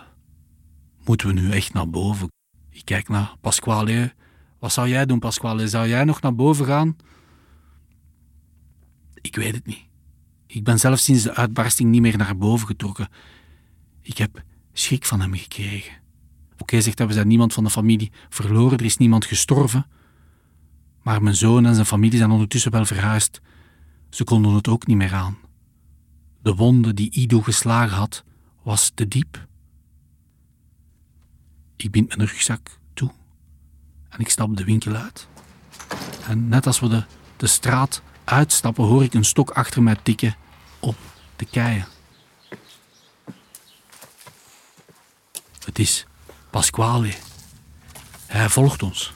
Moeten 1.06 1.28
we 1.28 1.34
nu 1.34 1.51
echt 1.51 1.74
naar 1.74 1.90
boven? 1.90 2.28
Ik 2.70 2.86
kijk 2.86 3.08
naar 3.08 3.38
Pasquale. 3.42 4.13
Wat 4.62 4.72
zou 4.72 4.88
jij 4.88 5.06
doen, 5.06 5.20
Pasquale? 5.20 5.68
Zou 5.68 5.88
jij 5.88 6.03
nog 6.03 6.22
naar 6.22 6.36
boven 6.36 6.65
gaan? 6.65 6.96
Ik 9.22 9.36
weet 9.36 9.56
het 9.56 9.65
niet. 9.65 9.86
Ik 10.48 10.63
ben 10.63 10.80
zelf 10.80 11.00
sinds 11.00 11.24
de 11.24 11.36
uitbarsting 11.36 11.89
niet 11.89 12.01
meer 12.01 12.18
naar 12.18 12.38
boven 12.38 12.68
getrokken. 12.68 13.10
Ik 14.01 14.18
heb 14.18 14.44
schrik 14.74 15.06
van 15.06 15.22
hem 15.22 15.34
gekregen. 15.34 15.94
Oké, 16.58 16.82
zegt 16.82 16.98
hij, 16.98 17.08
we 17.08 17.13
zijn 17.13 17.27
niemand 17.27 17.53
van 17.53 17.63
de 17.63 17.70
familie 17.70 18.12
verloren, 18.30 18.77
er 18.77 18.86
is 18.86 18.98
niemand 18.98 19.25
gestorven. 19.25 19.86
Maar 21.01 21.24
mijn 21.24 21.36
zoon 21.36 21.65
en 21.65 21.74
zijn 21.74 21.86
familie 21.86 22.18
zijn 22.18 22.32
ondertussen 22.32 22.72
wel 22.72 22.86
verhuisd. 22.86 23.41
Ze 24.10 24.24
konden 24.24 24.53
het 24.53 24.68
ook 24.68 24.88
niet 24.88 24.98
meer 24.98 25.13
aan. 25.13 25.38
De 26.41 26.56
wonde 26.56 26.94
die 26.94 27.12
Ido 27.12 27.41
geslagen 27.41 27.98
had, 27.98 28.24
was 28.63 28.91
te 28.94 29.08
diep. 29.08 29.48
Ik 31.75 31.91
bind 31.91 32.08
mijn 32.08 32.30
rugzak 32.30 32.80
en 34.12 34.20
ik 34.20 34.30
stap 34.30 34.58
de 34.58 34.63
winkel 34.63 34.96
uit. 34.96 35.27
En 36.27 36.50
net 36.50 36.68
als 36.68 36.80
we 36.80 36.88
de, 36.88 37.03
de 37.38 37.48
straat 37.48 38.01
uitstappen, 38.24 38.84
hoor 38.84 39.03
ik 39.03 39.13
een 39.13 39.25
stok 39.25 39.50
achter 39.50 39.84
mij 39.84 39.96
tikken 40.03 40.36
op 40.80 40.96
de 41.36 41.46
keien. 41.46 41.88
Het 45.65 45.80
is 45.80 46.06
Pasquale. 46.50 47.13
Hij 48.27 48.50
volgt 48.50 48.84
ons. 48.84 49.13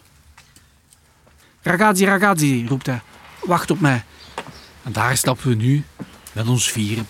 Ragazzi, 1.61 2.05
ragazzi, 2.05 2.67
roept 2.67 2.85
hij. 2.85 3.01
Wacht 3.41 3.71
op 3.71 3.79
mij. 3.79 4.03
En 4.83 4.91
daar 4.91 5.17
stappen 5.17 5.47
we 5.47 5.55
nu 5.55 5.85
met 6.31 6.47
ons 6.47 6.71
vieren. 6.71 7.07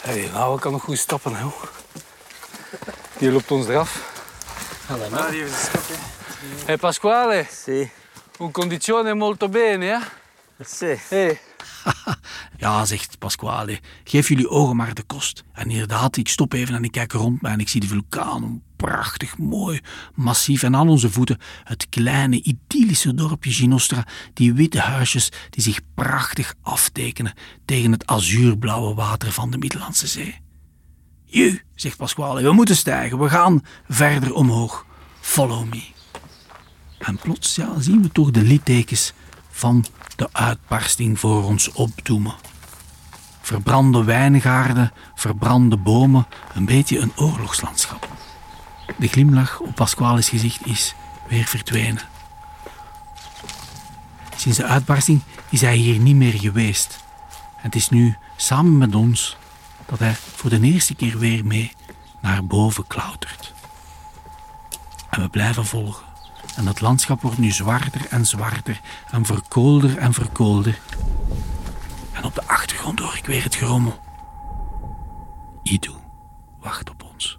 Hey, 0.00 0.30
nou, 0.32 0.54
ik 0.54 0.60
kan 0.60 0.72
nog 0.72 0.82
goed 0.82 0.98
stappen, 0.98 1.36
hè. 1.36 1.46
Die 3.18 3.32
loopt 3.32 3.50
ons 3.50 3.66
eraf. 3.66 4.13
Stapje. 4.88 5.96
Hey 6.66 6.76
Pasquale, 6.76 7.46
Sì, 7.50 7.88
un 8.38 8.50
condizione 8.50 9.14
molto 9.14 9.48
bene, 9.48 9.86
hè? 9.86 10.64
sì. 10.64 10.98
Hey. 11.08 11.38
Ja, 12.58 12.84
zegt 12.84 13.18
Pasquale, 13.18 13.80
geef 14.04 14.28
jullie 14.28 14.48
ogen 14.48 14.76
maar 14.76 14.94
de 14.94 15.02
kost. 15.02 15.44
En 15.52 15.70
inderdaad, 15.70 16.16
ik 16.16 16.28
stop 16.28 16.52
even 16.52 16.74
en 16.74 16.84
ik 16.84 16.92
kijk 16.92 17.12
rond 17.12 17.42
me 17.42 17.48
en 17.48 17.60
ik 17.60 17.68
zie 17.68 17.80
de 17.80 17.86
vulkaan. 17.86 18.62
Prachtig, 18.76 19.38
mooi, 19.38 19.80
massief. 20.14 20.62
En 20.62 20.76
aan 20.76 20.88
onze 20.88 21.10
voeten 21.10 21.38
het 21.64 21.88
kleine, 21.88 22.42
idyllische 22.42 23.14
dorpje 23.14 23.52
Ginostra. 23.52 24.06
Die 24.34 24.52
witte 24.52 24.80
huisjes 24.80 25.28
die 25.50 25.62
zich 25.62 25.80
prachtig 25.94 26.54
aftekenen 26.62 27.34
tegen 27.64 27.92
het 27.92 28.06
azuurblauwe 28.06 28.94
water 28.94 29.32
van 29.32 29.50
de 29.50 29.58
Middellandse 29.58 30.06
Zee. 30.06 30.40
Ju, 31.34 31.60
zegt 31.74 31.96
Pasquale, 31.96 32.42
we 32.42 32.52
moeten 32.52 32.76
stijgen. 32.76 33.18
We 33.18 33.28
gaan 33.28 33.64
verder 33.88 34.34
omhoog. 34.34 34.86
Follow 35.20 35.64
me. 35.68 35.82
En 36.98 37.16
plots 37.16 37.54
ja, 37.54 37.80
zien 37.80 38.02
we 38.02 38.12
toch 38.12 38.30
de 38.30 38.42
littekens 38.42 39.12
van 39.50 39.84
de 40.16 40.28
uitbarsting 40.32 41.18
voor 41.18 41.44
ons 41.44 41.72
opdoemen. 41.72 42.34
Verbrande 43.40 44.04
wijngaarden, 44.04 44.92
verbrande 45.14 45.76
bomen, 45.76 46.26
een 46.54 46.64
beetje 46.64 46.98
een 46.98 47.12
oorlogslandschap. 47.16 48.08
De 48.98 49.08
glimlach 49.08 49.60
op 49.60 49.74
Pasquale's 49.74 50.28
gezicht 50.28 50.66
is 50.66 50.94
weer 51.28 51.44
verdwenen. 51.44 52.02
Sinds 54.36 54.58
de 54.58 54.64
uitbarsting 54.64 55.20
is 55.50 55.60
hij 55.60 55.76
hier 55.76 55.98
niet 55.98 56.16
meer 56.16 56.38
geweest. 56.38 57.04
Het 57.56 57.74
is 57.74 57.88
nu 57.88 58.16
samen 58.36 58.78
met 58.78 58.94
ons 58.94 59.36
dat 59.86 59.98
hij 59.98 60.14
voor 60.14 60.50
de 60.50 60.60
eerste 60.60 60.94
keer 60.94 61.18
weer 61.18 61.46
mee 61.46 61.72
naar 62.22 62.46
boven 62.46 62.86
klautert. 62.86 63.52
En 65.10 65.20
we 65.20 65.28
blijven 65.28 65.66
volgen. 65.66 66.04
En 66.56 66.66
het 66.66 66.80
landschap 66.80 67.20
wordt 67.22 67.38
nu 67.38 67.50
zwarter 67.50 68.06
en 68.10 68.26
zwarter 68.26 68.80
en 69.10 69.24
verkoolder 69.24 69.98
en 69.98 70.12
verkoolder. 70.12 70.78
En 72.12 72.24
op 72.24 72.34
de 72.34 72.46
achtergrond 72.46 72.98
hoor 72.98 73.16
ik 73.16 73.26
weer 73.26 73.42
het 73.42 73.54
gerommel. 73.54 74.00
Idu 75.62 75.92
wacht 76.60 76.90
op 76.90 77.02
ons. 77.12 77.38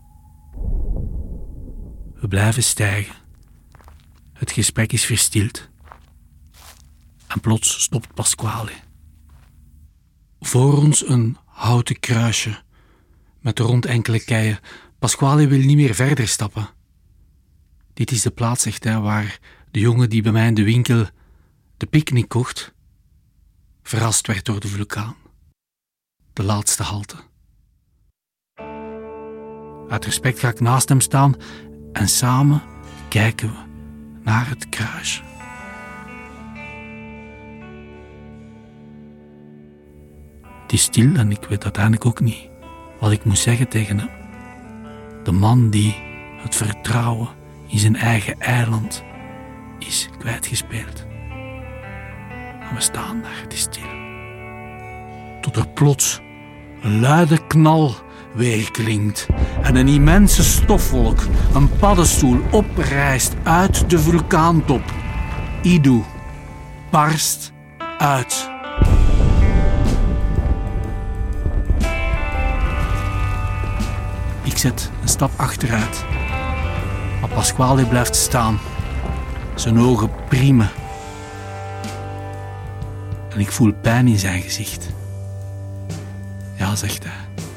We 2.15 2.27
blijven 2.27 2.63
stijgen. 2.63 3.15
Het 4.33 4.51
gesprek 4.51 4.93
is 4.93 5.05
verstild. 5.05 5.69
En 7.27 7.39
plots 7.39 7.81
stopt 7.81 8.13
Pasquale. 8.13 8.71
Voor 10.39 10.77
ons 10.77 11.07
een 11.07 11.37
houten 11.55 11.99
kruisje 11.99 12.63
met 13.39 13.59
rond 13.59 13.85
enkele 13.85 14.23
keien. 14.23 14.59
Pasquale 14.99 15.47
wil 15.47 15.59
niet 15.59 15.75
meer 15.75 15.95
verder 15.95 16.27
stappen. 16.27 16.69
Dit 17.93 18.11
is 18.11 18.21
de 18.21 18.31
plaats, 18.31 18.63
zegt 18.63 18.83
hij, 18.83 18.99
waar 18.99 19.39
de 19.71 19.79
jongen 19.79 20.09
die 20.09 20.21
bij 20.21 20.31
mij 20.31 20.47
in 20.47 20.53
de 20.53 20.63
winkel 20.63 21.05
de 21.77 21.85
picknick 21.85 22.27
kocht, 22.29 22.73
verrast 23.83 24.27
werd 24.27 24.45
door 24.45 24.59
de 24.59 24.67
vulkaan. 24.67 25.15
De 26.33 26.43
laatste 26.43 26.83
halte. 26.83 27.15
Uit 29.89 30.05
respect 30.05 30.39
ga 30.39 30.49
ik 30.49 30.59
naast 30.59 30.89
hem 30.89 31.01
staan 31.01 31.35
en 31.93 32.07
samen 32.07 32.61
kijken 33.09 33.49
we 33.49 33.63
naar 34.23 34.49
het 34.49 34.69
kruisje. 34.69 35.34
Het 40.65 40.73
is 40.73 40.81
stil 40.81 41.15
en 41.15 41.31
ik 41.31 41.45
weet 41.49 41.63
uiteindelijk 41.63 42.05
ook 42.05 42.19
niet 42.19 42.49
wat 42.99 43.11
ik 43.11 43.23
moet 43.23 43.37
zeggen 43.37 43.67
tegen 43.67 43.99
hem. 43.99 44.09
De 45.23 45.31
man 45.31 45.69
die 45.69 45.95
het 46.41 46.55
vertrouwen 46.55 47.27
in 47.67 47.79
zijn 47.79 47.95
eigen 47.95 48.39
eiland 48.39 49.03
is 49.79 50.09
kwijtgespeeld. 50.17 51.05
En 52.69 52.75
we 52.75 52.81
staan 52.81 53.21
daar, 53.21 53.41
het 53.41 53.53
is 53.53 53.59
stil. 53.59 53.89
Tot 55.41 55.55
er 55.55 55.67
plots 55.67 56.21
een 56.81 56.99
luide 56.99 57.47
knal 57.47 57.95
weerklinkt 58.33 59.27
en 59.61 59.75
een 59.75 59.87
immense 59.87 60.43
stofwolk, 60.43 61.19
een 61.53 61.69
paddenstoel, 61.77 62.41
oprijst 62.51 63.33
uit 63.43 63.89
de 63.89 63.99
vulkaantop. 63.99 64.93
Idu 65.61 66.01
barst 66.91 67.51
uit. 67.97 68.54
Ik 74.45 74.57
zet 74.57 74.91
een 75.01 75.07
stap 75.07 75.31
achteruit. 75.35 76.05
Maar 77.21 77.29
Pasquale 77.33 77.85
blijft 77.85 78.15
staan. 78.15 78.59
Zijn 79.55 79.79
ogen 79.79 80.09
priemen. 80.29 80.69
En 83.29 83.39
ik 83.39 83.51
voel 83.51 83.73
pijn 83.73 84.07
in 84.07 84.19
zijn 84.19 84.41
gezicht. 84.41 84.89
Ja, 86.57 86.75
zegt 86.75 87.03
hij. 87.03 87.47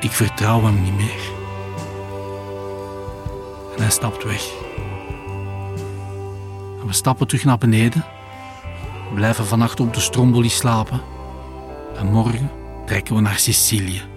Ik 0.00 0.10
vertrouw 0.10 0.62
hem 0.62 0.82
niet 0.82 0.96
meer. 0.96 1.30
En 3.76 3.82
hij 3.82 3.90
stapt 3.90 4.24
weg. 4.24 4.42
We 6.86 6.92
stappen 6.92 7.26
terug 7.26 7.44
naar 7.44 7.58
beneden. 7.58 8.04
We 9.08 9.14
blijven 9.14 9.46
vannacht 9.46 9.80
op 9.80 9.94
de 9.94 10.00
Stromboli 10.00 10.48
slapen. 10.48 11.00
En 11.96 12.06
morgen 12.06 12.50
trekken 12.86 13.14
we 13.14 13.20
naar 13.20 13.38
Sicilië. 13.38 14.11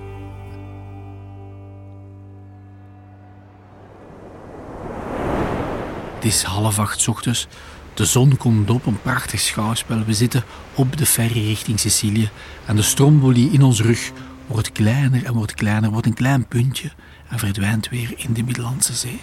Het 6.25 6.33
is 6.33 6.43
half 6.43 6.79
acht 6.79 7.07
ochtends. 7.07 7.47
De 7.93 8.05
zon 8.05 8.37
komt 8.37 8.69
op, 8.69 8.85
een 8.85 9.01
prachtig 9.01 9.39
schouwspel. 9.39 10.03
We 10.05 10.13
zitten 10.13 10.43
op 10.75 10.97
de 10.97 11.05
ferry 11.05 11.47
richting 11.47 11.79
Sicilië. 11.79 12.29
En 12.65 12.75
de 12.75 12.81
Stromboli 12.81 13.53
in 13.53 13.61
ons 13.61 13.81
rug 13.81 14.11
wordt 14.47 14.71
kleiner 14.71 15.25
en 15.25 15.33
wordt 15.33 15.53
kleiner, 15.53 15.91
wordt 15.91 16.05
een 16.05 16.13
klein 16.13 16.47
puntje 16.47 16.91
en 17.29 17.39
verdwijnt 17.39 17.89
weer 17.89 18.13
in 18.15 18.33
de 18.33 18.43
Middellandse 18.43 18.93
Zee. 18.93 19.19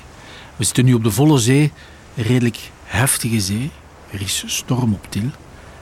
We 0.57 0.65
zitten 0.65 0.85
nu 0.85 0.95
op 0.95 1.05
de 1.05 1.11
volle 1.11 1.39
zee, 1.39 1.73
redelijk 2.15 2.71
heftige 2.85 3.41
zee. 3.41 3.71
Er 4.11 4.21
is 4.21 4.45
storm 4.47 4.93
op 4.93 5.07
til. 5.09 5.31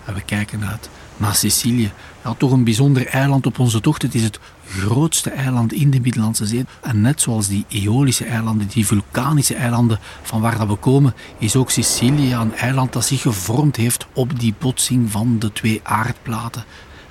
En 0.05 0.15
we 0.15 0.21
kijken 0.21 0.65
uit 0.65 0.91
naar 1.21 1.35
Sicilië. 1.35 1.93
Ja, 2.25 2.35
toch 2.35 2.53
een 2.53 2.65
bijzonder 2.65 3.07
eiland 3.07 3.47
op 3.47 3.59
onze 3.59 3.81
tocht. 3.81 4.03
Het 4.03 4.15
is 4.15 4.23
het 4.23 4.41
grootste 4.69 5.31
eiland 5.31 5.73
in 5.73 5.91
de 5.91 6.01
Middellandse 6.01 6.47
Zee. 6.47 6.65
En 6.83 7.01
net 7.01 7.21
zoals 7.21 7.49
die 7.49 7.65
Eolische 7.69 8.25
eilanden, 8.25 8.69
die 8.69 8.87
vulkanische 8.87 9.55
eilanden 9.55 9.99
van 10.23 10.41
waar 10.41 10.59
dat 10.59 10.69
we 10.69 10.75
komen, 10.75 11.15
is 11.39 11.57
ook 11.57 11.71
Sicilië 11.71 12.35
een 12.35 12.55
eiland 12.55 12.93
dat 12.93 13.05
zich 13.05 13.21
gevormd 13.21 13.77
heeft 13.77 14.07
op 14.13 14.41
die 14.41 14.55
botsing 14.59 15.11
van 15.11 15.39
de 15.39 15.53
twee 15.53 15.81
aardplaten. 15.83 16.65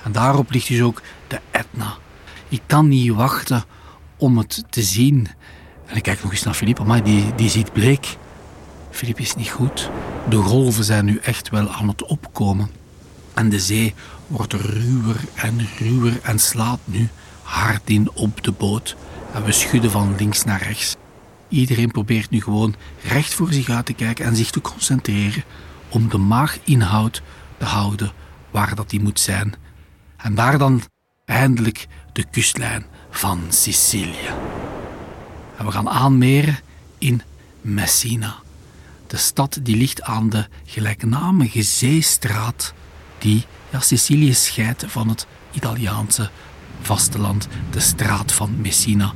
En 0.04 0.12
daarop 0.12 0.52
ligt 0.52 0.68
dus 0.68 0.82
ook 0.82 1.02
de 1.28 1.40
Etna. 1.52 1.98
Ik 2.48 2.62
kan 2.66 2.88
niet 2.88 3.14
wachten 3.14 3.64
om 4.18 4.38
het 4.38 4.64
te 4.70 4.82
zien. 4.82 5.28
En 5.86 5.96
ik 5.96 6.04
kijk 6.04 6.24
nog 6.24 6.32
eens 6.32 6.44
naar 6.44 6.54
Filip, 6.54 6.84
maar 6.84 7.04
die, 7.04 7.36
die 7.36 7.50
ziet 7.50 7.74
bleek. 7.74 8.18
Filip 8.92 9.20
is 9.20 9.36
niet 9.36 9.50
goed. 9.50 9.90
De 10.30 10.38
golven 10.38 10.84
zijn 10.84 11.06
nu 11.06 11.18
echt 11.18 11.50
wel 11.50 11.70
aan 11.70 11.88
het 11.88 12.04
opkomen. 12.04 12.79
En 13.40 13.50
de 13.50 13.60
zee 13.60 13.94
wordt 14.28 14.54
ruwer 14.54 15.20
en 15.36 15.68
ruwer 15.78 16.20
en 16.22 16.40
slaat 16.40 16.80
nu 16.86 17.10
hard 17.44 17.90
in 17.90 18.12
op 18.14 18.44
de 18.44 18.52
boot. 18.52 18.96
En 19.34 19.44
we 19.44 19.52
schudden 19.52 19.92
van 19.92 20.16
links 20.18 20.44
naar 20.44 20.64
rechts. 20.64 20.96
Iedereen 21.48 21.92
probeert 21.92 22.30
nu 22.30 22.42
gewoon 22.42 22.76
recht 23.04 23.34
voor 23.34 23.54
zich 23.54 23.70
uit 23.70 23.86
te 23.86 23.94
kijken 23.94 24.26
en 24.26 24.36
zich 24.36 24.52
te 24.52 24.62
concentreren 24.62 25.44
om 25.90 26.10
de 26.10 26.18
maaginhoud 26.18 27.22
te 27.58 27.66
houden 27.66 28.12
waar 28.52 28.76
dat 28.76 28.90
die 28.90 29.02
moet 29.02 29.20
zijn. 29.20 29.54
En 30.18 30.36
daar 30.36 30.58
dan 30.58 30.82
eindelijk 31.26 31.88
de 32.14 32.26
kustlijn 32.32 32.86
van 33.10 33.42
Sicilië. 33.50 34.34
En 35.58 35.66
we 35.66 35.72
gaan 35.72 35.90
aanmeren 35.90 36.60
in 36.98 37.22
Messina. 37.62 38.36
De 39.08 39.18
stad 39.18 39.60
die 39.62 39.76
ligt 39.76 40.02
aan 40.02 40.30
de 40.30 40.48
gelijknamige 40.66 41.62
zeestraat 41.62 42.74
die 43.22 43.46
ja, 43.70 43.80
Sicilië 43.80 44.34
scheidt 44.34 44.86
van 44.88 45.10
het 45.10 45.28
Italiaanse 45.52 46.30
vasteland, 46.82 47.48
de 47.72 47.80
straat 47.80 48.32
van 48.32 48.62
Messina. 48.62 49.14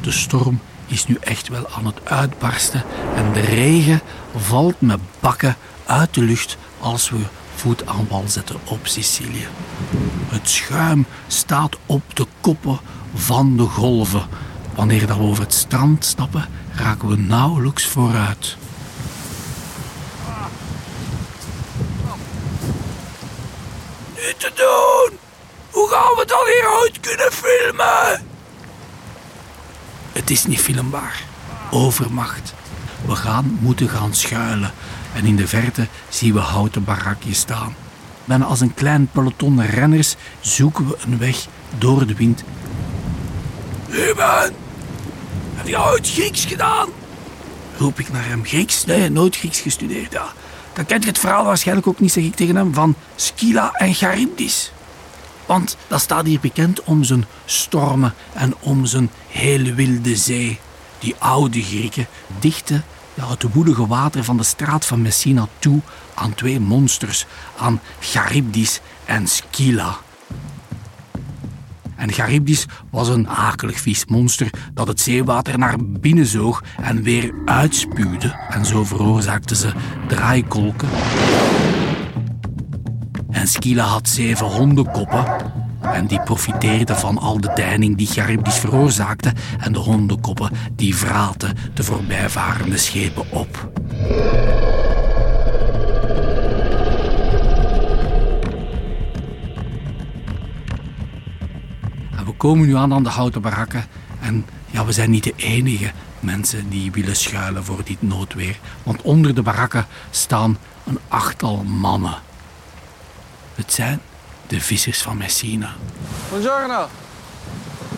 De 0.00 0.10
storm 0.10 0.60
is 0.86 1.06
nu 1.06 1.16
echt 1.20 1.48
wel 1.48 1.68
aan 1.70 1.86
het 1.86 2.04
uitbarsten 2.04 2.84
en 3.16 3.32
de 3.32 3.40
regen 3.40 4.00
valt 4.36 4.80
met 4.80 5.00
bakken 5.20 5.56
uit 5.86 6.14
de 6.14 6.20
lucht 6.20 6.56
als 6.80 7.10
we 7.10 7.18
voet 7.54 7.86
aan 7.86 8.06
wal 8.08 8.24
zetten 8.26 8.56
op 8.64 8.86
Sicilië. 8.86 9.46
Het 10.28 10.48
schuim 10.48 11.06
staat 11.26 11.76
op 11.86 12.02
de 12.16 12.26
koppen 12.40 12.78
van 13.14 13.56
de 13.56 13.62
golven. 13.62 14.26
Wanneer 14.74 15.06
we 15.06 15.18
over 15.18 15.42
het 15.42 15.54
strand 15.54 16.04
stappen, 16.04 16.48
raken 16.72 17.08
we 17.08 17.16
nauwelijks 17.16 17.86
vooruit. 17.86 18.56
Te 24.36 24.50
doen! 24.54 25.18
Hoe 25.70 25.88
gaan 25.88 26.16
we 26.16 26.24
dan 26.26 26.46
hieruit 26.46 27.00
kunnen 27.00 27.32
filmen? 27.32 28.26
Het 30.12 30.30
is 30.30 30.44
niet 30.44 30.60
filmbaar. 30.60 31.22
Overmacht. 31.70 32.54
We 33.06 33.16
gaan 33.16 33.58
moeten 33.60 33.88
gaan 33.88 34.14
schuilen. 34.14 34.72
En 35.14 35.24
in 35.24 35.36
de 35.36 35.48
verte 35.48 35.86
zien 36.08 36.32
we 36.32 36.38
houten 36.38 36.84
barakjes 36.84 37.38
staan. 37.38 37.76
Bijna 38.24 38.44
als 38.44 38.60
een 38.60 38.74
klein 38.74 39.10
peloton 39.12 39.66
renners 39.66 40.14
zoeken 40.40 40.88
we 40.88 40.96
een 41.06 41.18
weg 41.18 41.46
door 41.78 42.06
de 42.06 42.14
wind. 42.14 42.44
Ruben, 43.88 44.54
heb 45.54 45.66
je 45.66 45.78
ooit 45.78 46.10
Grieks 46.10 46.44
gedaan? 46.44 46.88
Roep 47.78 47.98
ik 47.98 48.12
naar 48.12 48.24
hem. 48.24 48.44
Grieks? 48.44 48.84
Nee, 48.84 49.08
nooit 49.08 49.36
Grieks 49.36 49.60
gestudeerd. 49.60 50.12
Ja. 50.12 50.32
Dan 50.78 50.86
kent 50.86 51.02
je 51.02 51.08
het 51.08 51.18
verhaal 51.18 51.44
waarschijnlijk 51.44 51.86
ook 51.86 52.00
niet, 52.00 52.12
zeg 52.12 52.24
ik 52.24 52.34
tegen 52.34 52.56
hem, 52.56 52.74
van 52.74 52.94
Scylla 53.16 53.72
en 53.72 53.94
Charybdis. 53.94 54.72
Want 55.46 55.76
dat 55.86 56.00
staat 56.00 56.26
hier 56.26 56.40
bekend 56.40 56.82
om 56.82 57.04
zijn 57.04 57.24
stormen 57.44 58.14
en 58.32 58.54
om 58.60 58.86
zijn 58.86 59.10
hele 59.28 59.74
wilde 59.74 60.16
zee. 60.16 60.58
Die 60.98 61.14
oude 61.18 61.62
Grieken 61.62 62.06
dichten 62.40 62.84
ja, 63.14 63.28
het 63.28 63.52
woelige 63.52 63.86
water 63.86 64.24
van 64.24 64.36
de 64.36 64.42
straat 64.42 64.86
van 64.86 65.02
Messina 65.02 65.48
toe 65.58 65.80
aan 66.14 66.34
twee 66.34 66.60
monsters, 66.60 67.26
aan 67.56 67.80
Charybdis 68.00 68.80
en 69.04 69.26
Scylla. 69.26 69.98
En 71.98 72.12
Charybdis 72.12 72.66
was 72.90 73.08
een 73.08 73.28
akelig 73.28 73.80
vies 73.80 74.04
monster 74.06 74.50
dat 74.74 74.88
het 74.88 75.00
zeewater 75.00 75.58
naar 75.58 75.76
binnen 75.80 76.26
zoog 76.26 76.62
en 76.82 77.02
weer 77.02 77.34
uitspuwde. 77.44 78.36
En 78.48 78.64
zo 78.66 78.84
veroorzaakte 78.84 79.56
ze 79.56 79.72
draaikolken. 80.08 80.88
En 83.30 83.46
Scylla 83.46 83.84
had 83.84 84.08
zeven 84.08 84.46
hondenkoppen. 84.46 85.24
En 85.82 86.06
die 86.06 86.22
profiteerden 86.22 86.96
van 86.96 87.18
al 87.18 87.40
de 87.40 87.50
deining 87.54 87.96
die 87.96 88.06
Charybdis 88.06 88.56
veroorzaakte. 88.56 89.32
En 89.58 89.72
de 89.72 89.78
hondenkoppen 89.78 90.50
die 90.72 90.96
vraten 90.96 91.54
de 91.74 91.84
voorbijvarende 91.84 92.76
schepen 92.76 93.24
op. 93.30 93.70
komen 102.38 102.66
nu 102.66 102.76
aan 102.76 102.92
aan 102.92 103.02
de 103.02 103.08
houten 103.08 103.42
barakken. 103.42 103.86
En 104.20 104.46
ja, 104.66 104.84
we 104.84 104.92
zijn 104.92 105.10
niet 105.10 105.24
de 105.24 105.34
enige 105.36 105.92
mensen 106.20 106.68
die 106.68 106.92
willen 106.92 107.16
schuilen 107.16 107.64
voor 107.64 107.84
dit 107.84 108.02
noodweer. 108.02 108.58
Want 108.82 109.02
onder 109.02 109.34
de 109.34 109.42
barakken 109.42 109.86
staan 110.10 110.58
een 110.86 110.98
achttal 111.08 111.56
mannen. 111.64 112.14
Het 113.54 113.72
zijn 113.72 114.00
de 114.46 114.60
vissers 114.60 115.02
van 115.02 115.16
Messina. 115.16 115.74
Buongiorno. 116.30 116.88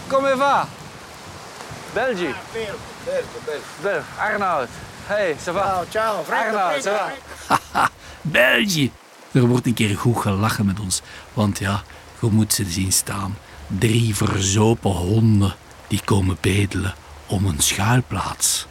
Come 0.07 0.37
va? 0.37 0.69
Belgi. 1.93 2.35
Bel, 3.83 4.01
Arnoud. 4.19 4.69
Hey, 5.07 5.37
ça 5.45 5.53
va? 5.53 5.85
ciao, 5.91 6.25
Arnoud, 6.31 6.83
ça 6.83 6.93
va? 6.93 7.13
Haha, 7.47 7.89
België! 8.23 8.93
Er 9.33 9.47
wordt 9.47 9.67
een 9.67 9.75
keer 9.75 9.97
goed 9.97 10.17
gelachen 10.17 10.67
met 10.67 10.81
ons. 10.81 11.03
Want 11.33 11.59
ja, 11.59 11.83
je 12.21 12.29
moet 12.31 12.53
ze 12.53 12.65
zien 12.65 12.93
staan. 12.93 13.37
Drie 13.79 14.15
verzopen 14.15 14.91
honden 14.91 15.55
die 15.89 16.01
komen 16.05 16.37
bedelen 16.41 16.95
om 17.27 17.47
een 17.47 17.61
schuilplaats. 17.61 18.67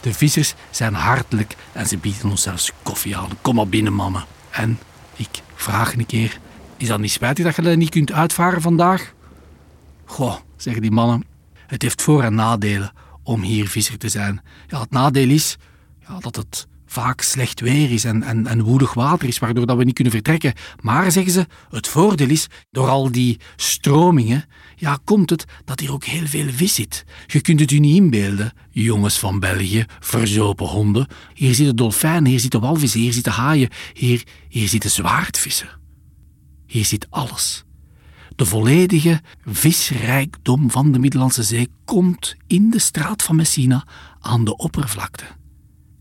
De 0.00 0.14
vissers 0.14 0.54
zijn 0.70 0.94
hartelijk 0.94 1.56
en 1.72 1.86
ze 1.86 1.96
bieden 1.96 2.30
ons 2.30 2.42
zelfs 2.42 2.72
koffie 2.82 3.16
aan. 3.16 3.30
Kom 3.40 3.54
maar 3.54 3.68
binnen, 3.68 3.92
mannen. 3.92 4.24
En 4.50 4.78
ik 5.16 5.42
vraag 5.54 5.94
een 5.94 6.06
keer: 6.06 6.38
is 6.76 6.88
dat 6.88 7.00
niet 7.00 7.10
spijtig 7.10 7.44
dat 7.44 7.56
je 7.56 7.62
dat 7.62 7.76
niet 7.76 7.90
kunt 7.90 8.12
uitvaren 8.12 8.60
vandaag? 8.60 9.12
Goh, 10.04 10.36
zeggen 10.56 10.82
die 10.82 10.90
mannen. 10.90 11.24
Het 11.66 11.82
heeft 11.82 12.02
voor- 12.02 12.22
en 12.22 12.34
nadelen 12.34 12.92
om 13.22 13.42
hier 13.42 13.68
visser 13.68 13.98
te 13.98 14.08
zijn. 14.08 14.42
Ja, 14.66 14.80
het 14.80 14.90
nadeel 14.90 15.28
is 15.28 15.56
ja, 16.08 16.18
dat 16.18 16.36
het 16.36 16.66
vaak 16.90 17.20
slecht 17.20 17.60
weer 17.60 17.90
is 17.90 18.04
en, 18.04 18.22
en, 18.22 18.46
en 18.46 18.62
woelig 18.62 18.94
water 18.94 19.28
is, 19.28 19.38
waardoor 19.38 19.66
dat 19.66 19.76
we 19.76 19.84
niet 19.84 19.94
kunnen 19.94 20.12
vertrekken. 20.12 20.52
Maar, 20.80 21.12
zeggen 21.12 21.32
ze, 21.32 21.46
het 21.70 21.88
voordeel 21.88 22.28
is, 22.28 22.46
door 22.70 22.88
al 22.88 23.12
die 23.12 23.40
stromingen, 23.56 24.44
ja, 24.76 24.98
komt 25.04 25.30
het 25.30 25.44
dat 25.64 25.80
hier 25.80 25.92
ook 25.92 26.04
heel 26.04 26.26
veel 26.26 26.48
vis 26.52 26.74
zit. 26.74 27.04
Je 27.26 27.40
kunt 27.40 27.60
het 27.60 27.70
u 27.70 27.78
niet 27.78 27.96
inbeelden, 27.96 28.52
jongens 28.70 29.18
van 29.18 29.38
België, 29.38 29.84
verzopen 30.00 30.66
honden. 30.66 31.06
Hier 31.34 31.54
zitten 31.54 31.76
dolfijnen, 31.76 32.30
hier 32.30 32.40
zitten 32.40 32.60
walvissen, 32.60 33.00
hier 33.00 33.12
zitten 33.12 33.32
haaien, 33.32 33.68
hier, 33.92 34.22
hier 34.48 34.68
zitten 34.68 34.90
zwaardvissen. 34.90 35.68
Hier 36.66 36.84
zit 36.84 37.06
alles. 37.10 37.64
De 38.36 38.46
volledige 38.46 39.20
visrijkdom 39.44 40.70
van 40.70 40.92
de 40.92 40.98
Middellandse 40.98 41.42
Zee 41.42 41.68
komt 41.84 42.36
in 42.46 42.70
de 42.70 42.78
straat 42.78 43.22
van 43.22 43.36
Messina 43.36 43.86
aan 44.20 44.44
de 44.44 44.56
oppervlakte. 44.56 45.24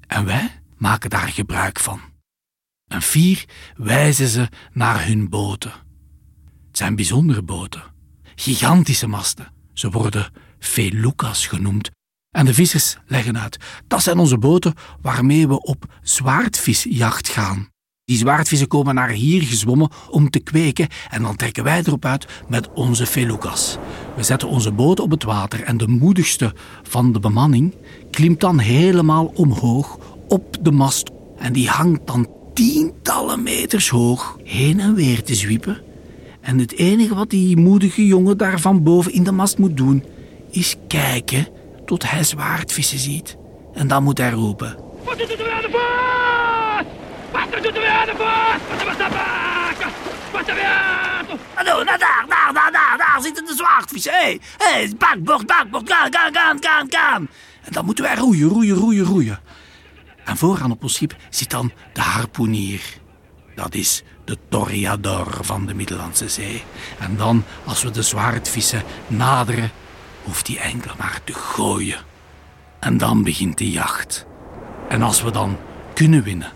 En 0.07 0.25
wij 0.25 0.58
maken 0.79 1.09
daar 1.09 1.27
gebruik 1.27 1.79
van. 1.79 2.01
En 2.87 3.01
vier 3.01 3.45
wijzen 3.75 4.27
ze 4.27 4.47
naar 4.73 5.05
hun 5.05 5.29
boten. 5.29 5.71
Het 6.67 6.77
zijn 6.77 6.95
bijzondere 6.95 7.41
boten, 7.41 7.83
gigantische 8.35 9.07
masten. 9.07 9.53
Ze 9.73 9.89
worden 9.89 10.33
felucas 10.59 11.47
genoemd. 11.47 11.89
En 12.29 12.45
de 12.45 12.53
vissers 12.53 12.97
leggen 13.05 13.39
uit: 13.39 13.57
dat 13.87 14.03
zijn 14.03 14.17
onze 14.17 14.37
boten 14.37 14.73
waarmee 15.01 15.47
we 15.47 15.61
op 15.61 15.85
zwaardvisjacht 16.01 17.29
gaan. 17.29 17.69
Die 18.09 18.17
zwaardvissen 18.17 18.67
komen 18.67 18.95
naar 18.95 19.09
hier 19.09 19.41
gezwommen 19.41 19.89
om 20.09 20.29
te 20.29 20.39
kweken 20.39 20.87
en 21.09 21.21
dan 21.21 21.35
trekken 21.35 21.63
wij 21.63 21.79
erop 21.85 22.05
uit 22.05 22.27
met 22.47 22.69
onze 22.73 23.05
felucas. 23.05 23.77
We 24.15 24.23
zetten 24.23 24.47
onze 24.47 24.71
boot 24.71 24.99
op 24.99 25.11
het 25.11 25.23
water 25.23 25.63
en 25.63 25.77
de 25.77 25.87
moedigste 25.87 26.53
van 26.83 27.11
de 27.11 27.19
bemanning 27.19 27.75
klimt 28.11 28.39
dan 28.39 28.59
helemaal 28.59 29.25
omhoog 29.25 29.97
op 30.29 30.57
de 30.61 30.71
mast 30.71 31.09
en 31.37 31.53
die 31.53 31.69
hangt 31.69 32.07
dan 32.07 32.27
tientallen 32.53 33.43
meters 33.43 33.89
hoog 33.89 34.37
heen 34.43 34.79
en 34.79 34.95
weer 34.95 35.23
te 35.23 35.35
zwiepen. 35.35 35.81
En 36.41 36.57
het 36.57 36.73
enige 36.73 37.15
wat 37.15 37.29
die 37.29 37.57
moedige 37.57 38.05
jongen 38.05 38.37
daar 38.37 38.59
van 38.59 38.83
boven 38.83 39.13
in 39.13 39.23
de 39.23 39.31
mast 39.31 39.57
moet 39.57 39.77
doen, 39.77 40.03
is 40.51 40.75
kijken 40.87 41.47
tot 41.85 42.09
hij 42.09 42.23
zwaardvissen 42.23 42.99
ziet. 42.99 43.37
En 43.73 43.87
dan 43.87 44.03
moet 44.03 44.17
hij 44.17 44.31
roepen. 44.31 44.77
Wat 45.03 45.17
doet 45.17 45.39
u 45.39 45.49
aan 45.49 45.61
de 45.61 45.69
boot? 45.71 46.85
Wat 47.31 47.63
doet 47.63 47.77
u 47.77 47.85
aan 47.85 48.05
de 48.05 48.13
boot? 48.17 48.61
Wat 48.69 48.87
was 48.87 48.97
dat 48.97 49.11
maken? 49.11 49.91
Wat 50.31 50.47
er? 50.47 50.55
Hallo, 51.53 51.83
nou 51.83 51.97
daar, 51.97 52.25
daar, 52.27 52.53
daar, 52.53 52.71
daar, 52.71 52.97
daar 52.97 53.19
zitten 53.21 53.45
de 53.45 53.53
zwaardvissen. 53.55 54.11
Hé, 54.11 54.19
hey, 54.19 54.39
hey, 54.57 54.93
bakboord, 54.97 55.45
bakboord, 55.45 55.91
gaan, 55.91 56.13
gaan, 56.13 56.33
gaan, 56.33 56.57
gaan, 56.59 56.87
gaan. 56.89 57.29
En 57.61 57.71
dan 57.71 57.85
moeten 57.85 58.03
wij 58.03 58.15
roeien, 58.15 58.49
roeien, 58.49 58.75
roeien, 58.75 59.05
roeien. 59.05 59.39
En 60.29 60.37
vooraan 60.37 60.71
op 60.71 60.83
ons 60.83 60.93
schip 60.93 61.15
zit 61.29 61.49
dan 61.49 61.71
de 61.93 62.01
harpoenier. 62.01 62.81
Dat 63.55 63.75
is 63.75 64.03
de 64.25 64.37
toreador 64.49 65.37
van 65.41 65.65
de 65.65 65.73
Middellandse 65.73 66.29
Zee. 66.29 66.63
En 66.99 67.17
dan, 67.17 67.43
als 67.65 67.83
we 67.83 67.91
de 67.91 68.01
zwaardvissen 68.01 68.83
naderen, 69.07 69.71
hoeft 70.23 70.47
hij 70.47 70.57
enkel 70.57 70.91
maar 70.97 71.19
te 71.23 71.33
gooien. 71.33 71.99
En 72.79 72.97
dan 72.97 73.23
begint 73.23 73.57
de 73.57 73.69
jacht. 73.69 74.25
En 74.89 75.01
als 75.01 75.21
we 75.21 75.31
dan 75.31 75.57
kunnen 75.93 76.23
winnen, 76.23 76.51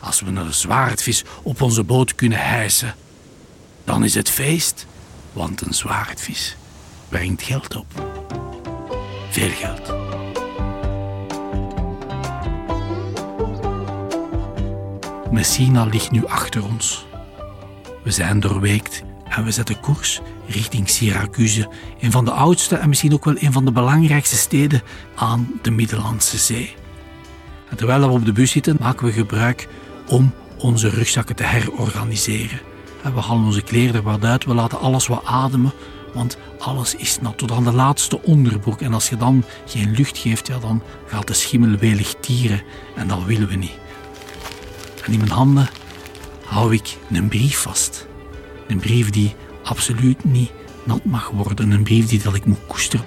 als 0.00 0.20
we 0.20 0.30
een 0.30 0.54
zwaardvis 0.54 1.24
op 1.42 1.62
onze 1.62 1.84
boot 1.84 2.14
kunnen 2.14 2.38
hijsen, 2.38 2.94
dan 3.84 4.04
is 4.04 4.14
het 4.14 4.30
feest, 4.30 4.86
want 5.32 5.60
een 5.60 5.74
zwaardvis 5.74 6.56
brengt 7.08 7.42
geld 7.42 7.76
op. 7.76 7.86
Veel 9.30 9.50
geld. 9.50 9.94
Messina 15.36 15.84
ligt 15.84 16.10
nu 16.10 16.26
achter 16.26 16.64
ons. 16.64 17.06
We 18.02 18.10
zijn 18.10 18.40
doorweekt 18.40 19.02
en 19.28 19.44
we 19.44 19.50
zetten 19.50 19.80
koers 19.80 20.20
richting 20.46 20.88
Syracuse, 20.88 21.68
een 22.00 22.10
van 22.10 22.24
de 22.24 22.30
oudste 22.30 22.76
en 22.76 22.88
misschien 22.88 23.12
ook 23.12 23.24
wel 23.24 23.34
een 23.38 23.52
van 23.52 23.64
de 23.64 23.72
belangrijkste 23.72 24.36
steden 24.36 24.82
aan 25.14 25.48
de 25.62 25.70
Middellandse 25.70 26.38
Zee. 26.38 26.74
Terwijl 27.74 28.00
we 28.00 28.06
op 28.06 28.24
de 28.24 28.32
bus 28.32 28.50
zitten, 28.50 28.76
maken 28.80 29.06
we 29.06 29.12
gebruik 29.12 29.68
om 30.08 30.34
onze 30.58 30.88
rugzakken 30.88 31.36
te 31.36 31.44
herorganiseren. 31.44 32.60
En 33.02 33.14
we 33.14 33.20
halen 33.20 33.44
onze 33.44 33.62
kleren 33.62 33.94
er 33.94 34.02
wat 34.02 34.24
uit, 34.24 34.44
we 34.44 34.54
laten 34.54 34.80
alles 34.80 35.06
wat 35.06 35.24
ademen, 35.24 35.72
want 36.14 36.36
alles 36.58 36.94
is 36.94 37.20
nat 37.20 37.38
tot 37.38 37.50
aan 37.50 37.64
de 37.64 37.72
laatste 37.72 38.22
onderbroek. 38.22 38.80
En 38.80 38.94
als 38.94 39.08
je 39.08 39.16
dan 39.16 39.44
geen 39.66 39.90
lucht 39.90 40.18
geeft, 40.18 40.46
ja, 40.46 40.58
dan 40.58 40.82
gaat 41.06 41.26
de 41.26 41.34
schimmel 41.34 41.78
welig 41.78 42.14
tieren 42.20 42.62
en 42.94 43.08
dat 43.08 43.24
willen 43.24 43.48
we 43.48 43.54
niet. 43.54 43.84
En 45.06 45.12
in 45.12 45.18
mijn 45.18 45.30
handen 45.30 45.68
hou 46.44 46.74
ik 46.74 46.98
een 47.10 47.28
brief 47.28 47.58
vast. 47.58 48.06
Een 48.68 48.78
brief 48.78 49.10
die 49.10 49.34
absoluut 49.62 50.24
niet 50.24 50.50
nat 50.84 51.04
mag 51.04 51.30
worden. 51.30 51.70
Een 51.70 51.82
brief 51.82 52.06
die 52.06 52.22
dat 52.22 52.34
ik 52.34 52.44
moet 52.44 52.66
koesteren. 52.66 53.06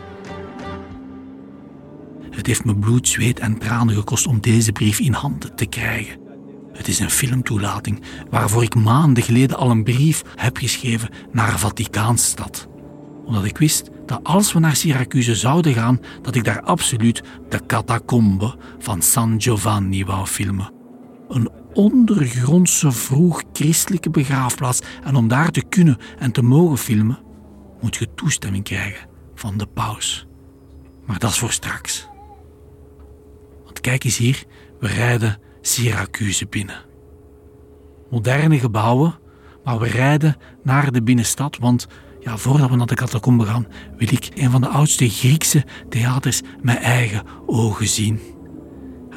Het 2.29 2.47
heeft 2.47 2.65
me 2.65 2.75
bloed, 2.75 3.07
zweet 3.07 3.39
en 3.39 3.57
tranen 3.57 3.95
gekost 3.95 4.27
om 4.27 4.41
deze 4.41 4.71
brief 4.71 4.99
in 4.99 5.13
handen 5.13 5.55
te 5.55 5.65
krijgen. 5.65 6.19
Het 6.73 6.87
is 6.87 6.99
een 6.99 7.09
filmtoelating 7.09 8.01
waarvoor 8.29 8.63
ik 8.63 8.75
maanden 8.75 9.23
geleden 9.23 9.57
al 9.57 9.69
een 9.69 9.83
brief 9.83 10.23
heb 10.35 10.57
geschreven 10.57 11.09
naar 11.31 11.59
Vaticaanstad. 11.59 12.67
Omdat 13.25 13.45
ik 13.45 13.57
wist 13.57 13.89
dat 14.05 14.19
als 14.23 14.53
we 14.53 14.59
naar 14.59 14.75
Syracuse 14.75 15.35
zouden 15.35 15.73
gaan, 15.73 15.99
dat 16.21 16.35
ik 16.35 16.43
daar 16.43 16.61
absoluut 16.61 17.23
de 17.49 17.65
catacombe 17.65 18.55
van 18.79 19.01
San 19.01 19.41
Giovanni 19.41 20.05
wou 20.05 20.25
filmen. 20.25 20.71
Een 21.27 21.49
ondergrondse 21.73 22.91
vroeg 22.91 23.43
christelijke 23.53 24.09
begraafplaats. 24.09 24.81
En 25.03 25.15
om 25.15 25.27
daar 25.27 25.51
te 25.51 25.63
kunnen 25.69 25.97
en 26.19 26.31
te 26.31 26.41
mogen 26.41 26.77
filmen, 26.77 27.19
moet 27.81 27.95
je 27.95 28.13
toestemming 28.15 28.63
krijgen 28.63 29.07
van 29.35 29.57
de 29.57 29.65
paus. 29.65 30.27
Maar 31.05 31.19
dat 31.19 31.29
is 31.29 31.37
voor 31.37 31.51
straks. 31.51 32.07
Want 33.63 33.81
kijk 33.81 34.03
eens 34.03 34.17
hier, 34.17 34.43
we 34.79 34.87
rijden 34.87 35.37
Syracuse 35.61 36.47
binnen. 36.47 36.85
Moderne 38.09 38.59
gebouwen, 38.59 39.19
maar 39.63 39.79
we 39.79 39.87
rijden 39.87 40.37
naar 40.63 40.91
de 40.91 41.03
binnenstad, 41.03 41.57
want 41.57 41.87
ja, 42.19 42.37
voordat 42.37 42.69
we 42.69 42.75
naar 42.75 42.85
de 42.85 42.95
catacombe 42.95 43.45
gaan, 43.45 43.67
wil 43.97 44.07
ik 44.11 44.29
een 44.35 44.51
van 44.51 44.61
de 44.61 44.67
oudste 44.67 45.09
Griekse 45.09 45.65
theaters 45.89 46.41
met 46.61 46.77
eigen 46.77 47.23
ogen 47.45 47.87
zien. 47.87 48.19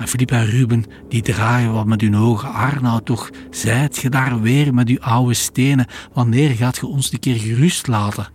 En 0.03 0.47
Ruben, 0.47 0.85
die 1.09 1.23
draaien 1.23 1.73
wat 1.73 1.87
met 1.87 2.01
hun 2.01 2.17
ogen. 2.17 2.53
Arnoud, 2.53 3.07
toch, 3.07 3.31
zijt 3.51 3.97
je 3.97 4.09
daar 4.09 4.41
weer 4.41 4.75
met 4.75 4.89
uw 4.89 5.01
oude 5.01 5.35
stenen? 5.35 5.87
Wanneer 6.13 6.51
gaat 6.51 6.77
je 6.77 6.87
ons 6.87 7.13
een 7.13 7.19
keer 7.19 7.37
gerust 7.37 7.87
laten? 7.87 8.29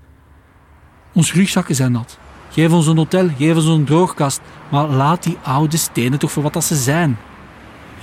Ons 1.14 1.34
rugzakken 1.34 1.76
zijn 1.76 1.92
nat. 1.92 2.20
Geef 2.50 2.72
ons 2.72 2.88
een 2.88 2.98
hotel, 2.98 3.30
geef 3.38 3.56
ons 3.56 3.66
een 3.66 3.86
droogkast, 3.86 4.42
maar 4.72 4.88
laat 4.88 5.24
die 5.24 5.38
oude 5.44 5.78
stenen 5.78 6.20
toch 6.20 6.32
voor 6.32 6.44
wat 6.44 6.54
dat 6.54 6.64
ze 6.64 6.76
zijn. 6.76 7.18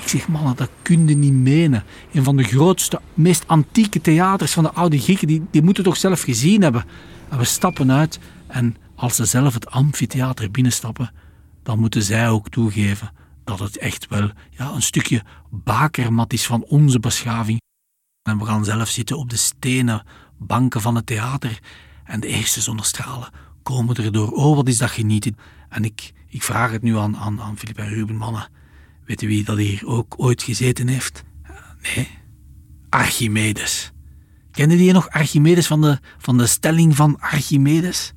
Ik 0.03 0.09
zeg, 0.09 0.29
mannen, 0.29 0.57
dat 0.57 0.70
kun 0.83 1.05
niet 1.05 1.33
menen. 1.33 1.85
Een 2.12 2.24
van 2.24 2.37
de 2.37 2.44
grootste, 2.44 3.00
meest 3.14 3.44
antieke 3.46 4.00
theaters 4.00 4.53
van 4.53 4.62
de 4.62 4.72
oude 4.72 5.00
Grieken, 5.00 5.27
die, 5.27 5.42
die 5.50 5.62
moeten 5.62 5.85
toch 5.85 5.96
zelf 5.96 6.22
gezien 6.22 6.62
hebben. 6.62 6.85
En 7.29 7.38
we 7.38 7.44
stappen 7.44 7.92
uit 7.92 8.18
en 8.46 8.77
als 8.94 9.16
ze 9.16 9.24
zelf 9.24 9.55
het 9.55 9.70
amfitheater 9.70 10.50
binnenstappen, 10.50 11.12
dan 11.62 11.79
moeten 11.79 12.03
zij 12.03 12.29
ook 12.29 12.48
toegeven 12.48 13.11
dat 13.44 13.59
het 13.59 13.78
echt 13.78 14.09
wel 14.09 14.30
ja, 14.50 14.70
een 14.70 14.83
stukje 14.83 15.22
bakermat 15.50 16.33
is 16.33 16.46
van 16.46 16.64
onze 16.64 17.00
beschaving. 17.00 17.61
En 18.22 18.38
we 18.38 18.44
gaan 18.44 18.64
zelf 18.64 18.88
zitten 18.88 19.18
op 19.18 19.30
de 19.30 19.37
stenen 19.37 20.02
banken 20.38 20.80
van 20.80 20.94
het 20.94 21.07
theater 21.07 21.59
en 22.04 22.20
de 22.20 22.26
eerste 22.26 22.61
zonnestralen 22.61 23.28
komen 23.62 23.96
erdoor. 23.96 24.30
Oh, 24.30 24.57
wat 24.57 24.68
is 24.68 24.78
dat 24.78 24.90
genieten. 24.90 25.37
En 25.68 25.85
ik, 25.85 26.12
ik 26.28 26.42
vraag 26.42 26.70
het 26.70 26.83
nu 26.83 26.96
aan, 26.96 27.16
aan, 27.16 27.40
aan 27.40 27.59
Filip 27.59 27.78
en 27.78 27.88
Ruben, 27.88 28.16
mannen. 28.16 28.48
Weet 29.04 29.22
u 29.22 29.26
wie 29.26 29.44
dat 29.44 29.57
hier 29.57 29.87
ook 29.87 30.14
ooit 30.16 30.42
gezeten 30.42 30.88
heeft? 30.88 31.24
Nee, 31.83 32.09
Archimedes. 32.88 33.92
Kennen 34.50 34.76
die 34.76 34.92
nog 34.92 35.09
Archimedes 35.09 35.66
van 35.66 35.80
de, 35.80 35.98
van 36.18 36.38
de 36.38 36.46
stelling 36.46 36.96
van 36.96 37.20
Archimedes? 37.20 38.12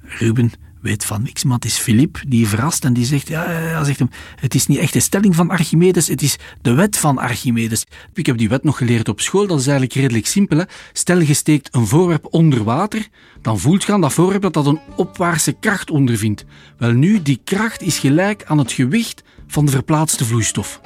Ruben 0.00 0.52
weet 0.80 1.04
van 1.04 1.22
niks, 1.22 1.44
maar 1.44 1.54
het 1.54 1.64
is 1.64 1.78
Filip 1.78 2.22
die 2.28 2.48
verrast 2.48 2.84
en 2.84 2.92
die 2.92 3.04
zegt, 3.04 3.28
ja, 3.28 3.60
ja, 3.60 3.84
zegt 3.84 3.98
hem, 3.98 4.10
het 4.36 4.54
is 4.54 4.66
niet 4.66 4.78
echt 4.78 4.92
de 4.92 5.00
stelling 5.00 5.34
van 5.34 5.50
Archimedes, 5.50 6.08
het 6.08 6.22
is 6.22 6.36
de 6.62 6.74
wet 6.74 6.96
van 6.96 7.18
Archimedes. 7.18 7.84
Ik 8.14 8.26
heb 8.26 8.38
die 8.38 8.48
wet 8.48 8.64
nog 8.64 8.76
geleerd 8.76 9.08
op 9.08 9.20
school, 9.20 9.46
dat 9.46 9.58
is 9.58 9.66
eigenlijk 9.66 9.98
redelijk 9.98 10.26
simpel. 10.26 10.58
Hè? 10.58 10.64
Stel 10.92 11.20
je 11.20 11.34
steekt 11.34 11.74
een 11.74 11.86
voorwerp 11.86 12.26
onder 12.30 12.64
water, 12.64 13.08
dan 13.42 13.58
voelt 13.58 13.84
je 13.84 13.92
aan 13.92 14.00
dat 14.00 14.12
voorwerp 14.12 14.42
dat 14.42 14.54
dat 14.54 14.66
een 14.66 14.80
opwaartse 14.96 15.52
kracht 15.52 15.90
ondervindt. 15.90 16.44
Wel 16.78 16.92
nu, 16.92 17.22
die 17.22 17.40
kracht 17.44 17.82
is 17.82 17.98
gelijk 17.98 18.44
aan 18.44 18.58
het 18.58 18.72
gewicht 18.72 19.22
van 19.46 19.64
de 19.64 19.70
verplaatste 19.70 20.24
vloeistof. 20.24 20.80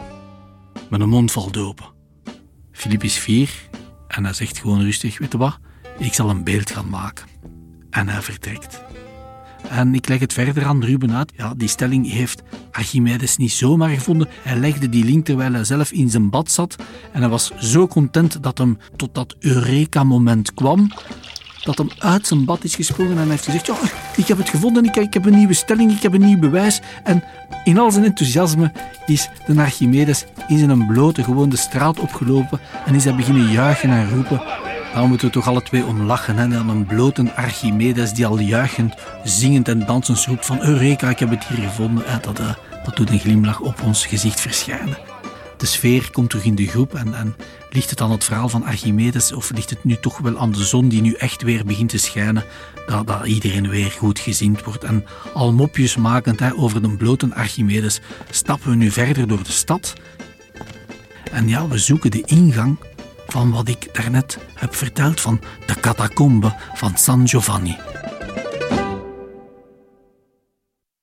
Met 0.90 1.00
een 1.00 1.08
mond 1.08 1.32
valt 1.32 1.56
open. 1.56 1.86
Filip 2.72 3.04
is 3.04 3.18
vier 3.18 3.50
en 4.08 4.24
hij 4.24 4.32
zegt 4.32 4.58
gewoon 4.58 4.82
rustig, 4.82 5.18
weet 5.18 5.32
je 5.32 5.38
wat, 5.38 5.58
ik 5.98 6.14
zal 6.14 6.30
een 6.30 6.44
beeld 6.44 6.70
gaan 6.70 6.88
maken. 6.88 7.26
En 7.90 8.08
hij 8.08 8.22
vertrekt. 8.22 8.89
En 9.68 9.94
ik 9.94 10.08
leg 10.08 10.20
het 10.20 10.32
verder 10.32 10.64
aan 10.64 10.84
Ruben 10.84 11.14
uit. 11.14 11.32
Ja, 11.36 11.54
die 11.56 11.68
stelling 11.68 12.12
heeft 12.12 12.42
Archimedes 12.72 13.36
niet 13.36 13.52
zomaar 13.52 13.88
gevonden. 13.88 14.28
Hij 14.42 14.56
legde 14.56 14.88
die 14.88 15.04
link 15.04 15.24
terwijl 15.24 15.52
hij 15.52 15.64
zelf 15.64 15.92
in 15.92 16.10
zijn 16.10 16.30
bad 16.30 16.50
zat. 16.50 16.76
En 17.12 17.20
hij 17.20 17.30
was 17.30 17.50
zo 17.58 17.86
content 17.86 18.42
dat 18.42 18.58
hem 18.58 18.78
tot 18.96 19.14
dat 19.14 19.36
Eureka-moment 19.38 20.54
kwam. 20.54 20.92
Dat 21.64 21.78
hem 21.78 21.90
uit 21.98 22.26
zijn 22.26 22.44
bad 22.44 22.64
is 22.64 22.74
gesprongen 22.74 23.12
en 23.12 23.18
hij 23.18 23.28
heeft 23.28 23.44
gezegd: 23.44 23.70
Ik 24.16 24.26
heb 24.26 24.38
het 24.38 24.48
gevonden, 24.48 24.84
ik, 24.84 24.96
ik 24.96 25.14
heb 25.14 25.26
een 25.26 25.36
nieuwe 25.36 25.54
stelling, 25.54 25.92
ik 25.92 26.02
heb 26.02 26.12
een 26.12 26.24
nieuw 26.24 26.38
bewijs. 26.38 26.80
En 27.04 27.24
in 27.64 27.78
al 27.78 27.90
zijn 27.90 28.04
enthousiasme 28.04 28.72
is 29.06 29.28
de 29.46 29.60
Archimedes 29.60 30.24
in 30.48 30.58
zijn 30.58 30.86
blote 30.86 31.22
gewoon 31.22 31.48
de 31.48 31.56
straat 31.56 32.00
opgelopen 32.00 32.60
en 32.86 32.94
is 32.94 33.04
hij 33.04 33.14
beginnen 33.14 33.50
juichen 33.50 33.90
en 33.90 34.10
roepen. 34.10 34.69
Dan 34.94 35.08
moeten 35.08 35.26
we 35.26 35.32
toch 35.32 35.48
alle 35.48 35.62
twee 35.62 35.84
om 35.84 36.02
lachen. 36.02 36.36
Hè? 36.36 36.48
Dan 36.48 36.68
een 36.68 36.86
blote 36.86 37.34
Archimedes 37.34 38.12
die 38.12 38.26
al 38.26 38.38
juichend, 38.38 38.94
zingend 39.24 39.68
en 39.68 39.86
dansend 39.86 40.24
roept 40.24 40.46
van 40.46 40.62
Eureka, 40.62 41.10
ik 41.10 41.18
heb 41.18 41.30
het 41.30 41.44
hier 41.44 41.64
gevonden. 41.68 42.04
Dat, 42.22 42.40
uh, 42.40 42.54
dat 42.84 42.96
doet 42.96 43.10
een 43.10 43.18
glimlach 43.18 43.60
op 43.60 43.82
ons 43.82 44.06
gezicht 44.06 44.40
verschijnen. 44.40 44.98
De 45.56 45.66
sfeer 45.66 46.10
komt 46.10 46.30
terug 46.30 46.44
in 46.44 46.54
de 46.54 46.66
groep 46.66 46.94
en, 46.94 47.14
en 47.14 47.36
ligt 47.70 47.90
het 47.90 48.00
aan 48.00 48.10
het 48.10 48.24
verhaal 48.24 48.48
van 48.48 48.64
Archimedes 48.64 49.32
of 49.32 49.50
ligt 49.50 49.70
het 49.70 49.84
nu 49.84 49.96
toch 49.96 50.18
wel 50.18 50.38
aan 50.38 50.52
de 50.52 50.64
zon 50.64 50.88
die 50.88 51.02
nu 51.02 51.12
echt 51.12 51.42
weer 51.42 51.64
begint 51.64 51.88
te 51.88 51.98
schijnen, 51.98 52.44
dat, 52.86 53.06
dat 53.06 53.26
iedereen 53.26 53.68
weer 53.68 53.90
goed 53.90 54.18
gezind 54.18 54.64
wordt. 54.64 54.84
En 54.84 55.04
al 55.34 55.52
mopjes 55.52 55.96
makend 55.96 56.40
hè, 56.40 56.54
over 56.56 56.82
de 56.82 56.96
blote 56.96 57.34
Archimedes 57.34 58.00
stappen 58.30 58.70
we 58.70 58.76
nu 58.76 58.90
verder 58.90 59.28
door 59.28 59.42
de 59.42 59.52
stad. 59.52 59.92
En 61.32 61.48
ja, 61.48 61.68
we 61.68 61.78
zoeken 61.78 62.10
de 62.10 62.22
ingang 62.24 62.78
van 63.30 63.50
wat 63.50 63.68
ik 63.68 63.88
daarnet 63.92 64.38
heb 64.54 64.74
verteld 64.74 65.20
van 65.20 65.40
de 65.66 65.80
catacombe 65.80 66.56
van 66.74 66.96
San 66.96 67.28
Giovanni. 67.28 67.76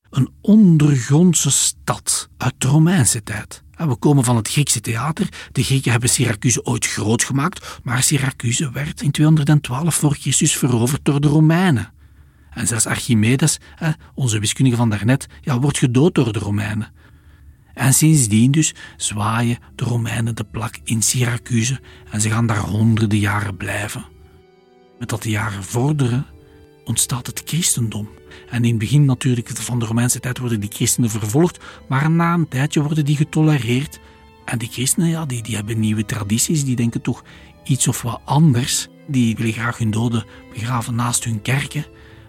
Een 0.10 0.30
ondergrondse 0.42 1.52
stad 1.52 2.30
uit 2.38 2.54
de 2.58 2.68
Romeinse 2.68 3.24
tijd. 3.24 3.64
We 3.76 3.96
komen 3.96 4.24
van 4.24 4.36
het 4.36 4.50
Griekse 4.50 4.82
theater. 4.82 5.30
De 5.52 5.64
Grieken 5.64 5.92
hebben 5.92 6.10
Syracuse 6.10 6.64
ooit 6.66 6.86
groot 6.86 7.24
gemaakt, 7.24 7.80
maar 7.84 8.04
Syracuse 8.04 8.72
werd 8.72 9.02
in 9.02 9.12
212 9.12 9.96
voor 9.96 10.16
Christus 10.16 10.58
veroverd 10.58 11.06
door 11.06 11.22
de 11.22 11.28
Romeinen. 11.28 11.94
En 12.50 12.68
zelfs 12.68 12.86
Archimedes, 12.86 13.58
onze 14.14 14.40
wiskundige 14.40 14.78
van 14.78 14.90
daarnet, 14.90 15.28
ja, 15.42 15.60
wordt 15.60 15.78
gedood 15.78 16.16
door 16.16 16.34
de 16.34 16.40
Romeinen. 16.40 16.92
En 17.78 17.94
sindsdien 17.94 18.52
dus 18.52 18.74
zwaaien 18.98 19.58
de 19.76 19.84
Romeinen 19.84 20.36
de 20.36 20.44
plak 20.44 20.80
in 20.84 21.02
Syracuse 21.02 21.80
en 22.12 22.22
ze 22.22 22.30
gaan 22.30 22.48
daar 22.48 22.60
honderden 22.60 23.20
jaren 23.20 23.58
blijven. 23.58 24.06
Met 25.00 25.10
dat 25.10 25.24
de 25.24 25.30
jaren 25.30 25.64
vorderen 25.64 26.26
ontstaat 26.84 27.28
het 27.28 27.42
christendom. 27.46 28.10
En 28.50 28.64
in 28.64 28.70
het 28.70 28.80
begin 28.80 29.06
natuurlijk 29.06 29.50
van 29.50 29.80
de 29.80 29.86
Romeinse 29.86 30.20
tijd 30.20 30.38
worden 30.38 30.60
die 30.60 30.72
christenen 30.74 31.10
vervolgd, 31.10 31.64
maar 31.88 32.12
na 32.12 32.34
een 32.34 32.48
tijdje 32.48 32.82
worden 32.82 33.06
die 33.06 33.16
getolereerd. 33.16 34.00
En 34.46 34.58
die 34.58 34.70
christenen 34.72 35.10
ja, 35.10 35.26
die, 35.26 35.44
die 35.44 35.56
hebben 35.56 35.80
nieuwe 35.80 36.06
tradities, 36.06 36.64
die 36.64 36.76
denken 36.76 37.02
toch 37.02 37.24
iets 37.64 37.88
of 37.88 38.02
wat 38.02 38.22
anders. 38.24 38.88
Die 39.08 39.36
willen 39.36 39.54
graag 39.54 39.78
hun 39.78 39.92
doden 39.92 40.26
begraven 40.54 40.96
naast 40.96 41.24
hun 41.24 41.42
kerken. 41.42 41.86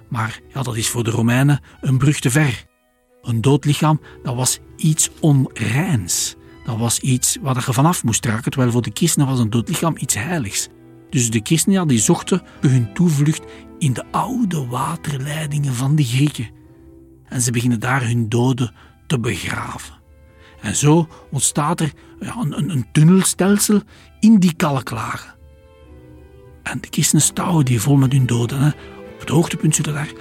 Maar 0.08 0.40
ja, 0.54 0.62
dat 0.62 0.76
is 0.76 0.88
voor 0.88 1.04
de 1.04 1.10
Romeinen 1.10 1.60
een 1.80 1.98
brug 1.98 2.20
te 2.20 2.30
ver. 2.30 2.67
Een 3.28 3.40
dood 3.40 3.64
lichaam, 3.64 4.00
dat 4.22 4.34
was 4.34 4.58
iets 4.76 5.10
onreins. 5.20 6.36
Dat 6.64 6.76
was 6.76 7.00
iets 7.00 7.36
waar 7.40 7.54
je 7.66 7.72
vanaf 7.72 8.04
moest 8.04 8.24
raken, 8.24 8.50
terwijl 8.50 8.72
voor 8.72 8.82
de 8.82 8.90
christenen 8.94 9.28
was 9.28 9.38
een 9.38 9.50
dood 9.50 9.68
lichaam 9.68 9.96
iets 9.96 10.14
heiligs. 10.14 10.68
Dus 11.10 11.30
de 11.30 11.40
christenen 11.42 11.88
die 11.88 11.98
zochten 11.98 12.42
hun 12.60 12.94
toevlucht 12.94 13.42
in 13.78 13.92
de 13.92 14.04
oude 14.10 14.66
waterleidingen 14.66 15.74
van 15.74 15.96
de 15.96 16.04
Grieken. 16.04 16.50
En 17.24 17.40
ze 17.40 17.50
beginnen 17.50 17.80
daar 17.80 18.06
hun 18.06 18.28
doden 18.28 18.74
te 19.06 19.18
begraven. 19.18 19.94
En 20.60 20.76
zo 20.76 21.08
ontstaat 21.30 21.80
er 21.80 21.92
ja, 22.20 22.36
een, 22.36 22.70
een, 22.70 22.86
tunnelstelsel 22.92 23.82
in 24.20 24.38
die 24.38 24.54
kalklagen. 24.54 25.34
En 26.62 26.80
de 26.80 26.88
christenen 26.90 27.24
stouwen 27.24 27.64
die 27.64 27.80
vol 27.80 27.96
met 27.96 28.12
hun 28.12 28.26
doden. 28.26 28.66
Op 29.12 29.20
het 29.20 29.28
hoogtepunt 29.28 29.74
zullen 29.74 29.94
daar 29.94 30.12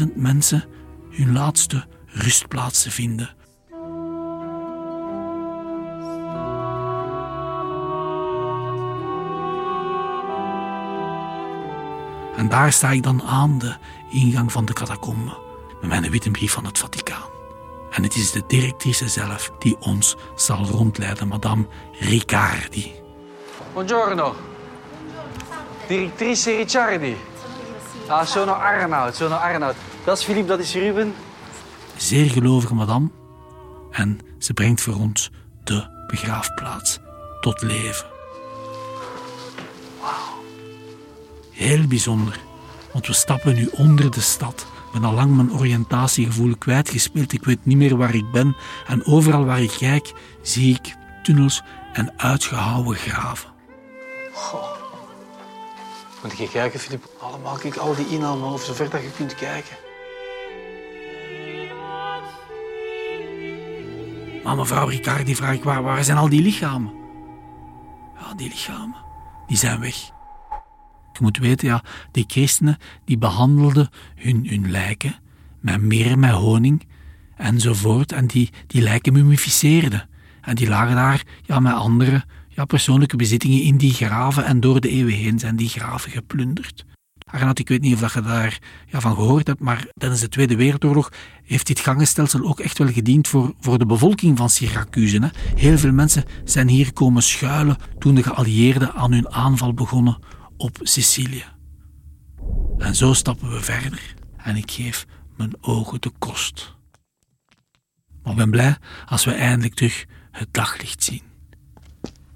20.000 0.00 0.14
mensen 0.14 0.64
hun 1.12 1.32
laatste 1.32 1.86
rustplaatsen 2.06 2.90
vinden. 2.90 3.30
En 12.36 12.48
daar 12.48 12.72
sta 12.72 12.90
ik 12.90 13.02
dan 13.02 13.22
aan 13.22 13.58
de 13.58 13.74
ingang 14.10 14.52
van 14.52 14.64
de 14.64 14.72
catacombe 14.72 15.38
met 15.80 15.90
mijn 15.90 16.10
witte 16.10 16.30
brief 16.30 16.52
van 16.52 16.64
het 16.64 16.78
Vaticaan. 16.78 17.30
En 17.90 18.02
het 18.02 18.14
is 18.14 18.30
de 18.30 18.42
directrice 18.46 19.08
zelf 19.08 19.52
die 19.58 19.76
ons 19.80 20.16
zal 20.36 20.64
rondleiden, 20.64 21.28
madame 21.28 21.66
Riccardi. 21.98 22.92
Buongiorno. 23.72 24.34
Directrice 25.86 26.56
Ricciardi. 26.56 27.16
Ah, 28.08 28.26
sono 28.26 28.52
Arnoud, 28.52 29.14
sono 29.14 29.34
Arnoud. 29.34 29.74
Dat 30.04 30.18
is 30.18 30.24
Philippe, 30.24 30.48
dat 30.48 30.58
is 30.58 30.74
Ruben. 30.74 31.14
Zeer 31.96 32.30
gelovige 32.30 32.74
madame. 32.74 33.10
En 33.90 34.18
ze 34.38 34.52
brengt 34.52 34.80
voor 34.80 34.94
ons 34.94 35.30
de 35.64 36.04
begraafplaats 36.06 36.98
tot 37.40 37.62
leven. 37.62 38.06
Wauw. 40.00 40.42
Heel 41.50 41.86
bijzonder, 41.86 42.40
want 42.92 43.06
we 43.06 43.12
stappen 43.12 43.54
nu 43.54 43.68
onder 43.72 44.10
de 44.10 44.20
stad. 44.20 44.66
Ik 44.86 45.00
ben 45.00 45.04
al 45.04 45.14
lang 45.14 45.36
mijn 45.36 45.52
oriëntatiegevoel 45.52 46.56
kwijtgespeeld. 46.56 47.32
Ik 47.32 47.44
weet 47.44 47.64
niet 47.64 47.76
meer 47.76 47.96
waar 47.96 48.14
ik 48.14 48.30
ben. 48.30 48.56
En 48.86 49.06
overal 49.06 49.44
waar 49.44 49.62
ik 49.62 49.74
kijk, 49.78 50.12
zie 50.42 50.74
ik 50.74 50.94
tunnels 51.22 51.62
en 51.92 52.12
uitgehouwen 52.16 52.96
graven. 52.96 53.50
Moet 56.22 56.38
je 56.38 56.48
kijken, 56.48 56.80
Philippe. 56.80 57.08
Allemaal, 57.18 57.56
kijk, 57.56 57.76
al 57.76 57.94
die 57.94 58.08
inhalen 58.08 58.48
over 58.48 58.66
zover 58.66 58.90
dat 58.90 59.02
je 59.02 59.10
kunt 59.16 59.34
kijken. 59.34 59.76
Maar 64.44 64.56
mevrouw 64.56 64.86
Riccardi 64.86 65.36
vraag 65.36 65.54
ik, 65.54 65.62
waar, 65.62 65.82
waar 65.82 66.04
zijn 66.04 66.18
al 66.18 66.28
die 66.28 66.42
lichamen? 66.42 66.92
Ja, 68.20 68.34
die 68.34 68.48
lichamen, 68.48 68.96
die 69.46 69.56
zijn 69.56 69.80
weg. 69.80 69.96
Je 71.12 71.18
moet 71.20 71.38
weten, 71.38 71.68
ja, 71.68 71.82
die 72.10 72.24
christenen 72.26 72.78
die 73.04 73.18
behandelden 73.18 73.88
hun, 74.14 74.46
hun 74.48 74.70
lijken 74.70 75.14
met 75.60 75.80
meer, 75.80 76.18
met 76.18 76.30
honing 76.30 76.86
enzovoort. 77.36 78.12
En 78.12 78.26
die, 78.26 78.50
die 78.66 78.82
lijken 78.82 79.12
mummificeerden. 79.12 80.08
En 80.40 80.54
die 80.54 80.68
lagen 80.68 80.94
daar 80.94 81.22
ja, 81.42 81.60
met 81.60 81.72
andere 81.72 82.24
ja, 82.48 82.64
persoonlijke 82.64 83.16
bezittingen 83.16 83.62
in 83.62 83.76
die 83.76 83.92
graven. 83.92 84.44
En 84.44 84.60
door 84.60 84.80
de 84.80 84.88
eeuwen 84.88 85.14
heen 85.14 85.38
zijn 85.38 85.56
die 85.56 85.68
graven 85.68 86.10
geplunderd. 86.10 86.84
Arnoud, 87.32 87.58
ik 87.58 87.68
weet 87.68 87.80
niet 87.80 87.94
of 87.94 88.00
dat 88.00 88.12
je 88.12 88.20
daar 88.20 88.58
ja, 88.86 89.00
van 89.00 89.14
gehoord 89.14 89.46
hebt, 89.46 89.60
maar 89.60 89.86
tijdens 89.94 90.20
de 90.20 90.28
Tweede 90.28 90.56
Wereldoorlog 90.56 91.12
heeft 91.44 91.66
dit 91.66 91.80
gangenstelsel 91.80 92.44
ook 92.44 92.60
echt 92.60 92.78
wel 92.78 92.88
gediend 92.88 93.28
voor, 93.28 93.54
voor 93.60 93.78
de 93.78 93.86
bevolking 93.86 94.38
van 94.38 94.50
Syracuse. 94.50 95.18
Hè. 95.20 95.28
Heel 95.56 95.78
veel 95.78 95.92
mensen 95.92 96.24
zijn 96.44 96.68
hier 96.68 96.92
komen 96.92 97.22
schuilen 97.22 97.76
toen 97.98 98.14
de 98.14 98.22
geallieerden 98.22 98.94
aan 98.94 99.12
hun 99.12 99.30
aanval 99.30 99.74
begonnen 99.74 100.18
op 100.56 100.78
Sicilië. 100.82 101.44
En 102.78 102.94
zo 102.94 103.12
stappen 103.12 103.50
we 103.50 103.60
verder 103.60 104.14
en 104.36 104.56
ik 104.56 104.70
geef 104.70 105.06
mijn 105.36 105.52
ogen 105.60 106.00
de 106.00 106.10
kost. 106.18 106.74
Maar 108.22 108.32
ik 108.32 108.38
ben 108.38 108.50
blij 108.50 108.76
als 109.06 109.24
we 109.24 109.32
eindelijk 109.32 109.74
terug 109.74 110.04
het 110.30 110.48
daglicht 110.50 111.04
zien. 111.04 111.22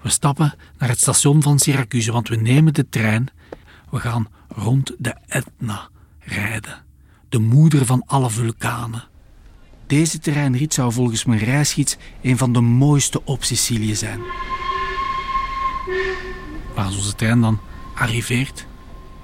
We 0.03 0.09
stappen 0.09 0.55
naar 0.79 0.89
het 0.89 1.01
station 1.01 1.43
van 1.43 1.59
Syracuse, 1.59 2.13
want 2.13 2.29
we 2.29 2.37
nemen 2.37 2.75
de 2.75 2.89
trein. 2.89 3.29
We 3.91 3.99
gaan 3.99 4.27
rond 4.57 4.93
de 4.99 5.15
Etna 5.27 5.89
rijden, 6.19 6.85
de 7.29 7.39
moeder 7.39 7.87
van 7.87 8.03
alle 8.07 8.31
vulkanen. 8.31 9.05
Deze 9.87 10.19
terreinrit 10.19 10.75
zou 10.75 10.93
volgens 10.93 11.25
mijn 11.25 11.39
reisgids 11.39 11.97
een 12.23 12.37
van 12.37 12.53
de 12.53 12.61
mooiste 12.61 13.25
op 13.25 13.45
Sicilië 13.45 13.95
zijn. 13.95 14.21
Maar 16.75 16.85
als 16.85 16.97
onze 16.97 17.15
trein 17.15 17.41
dan 17.41 17.61
arriveert, 17.95 18.67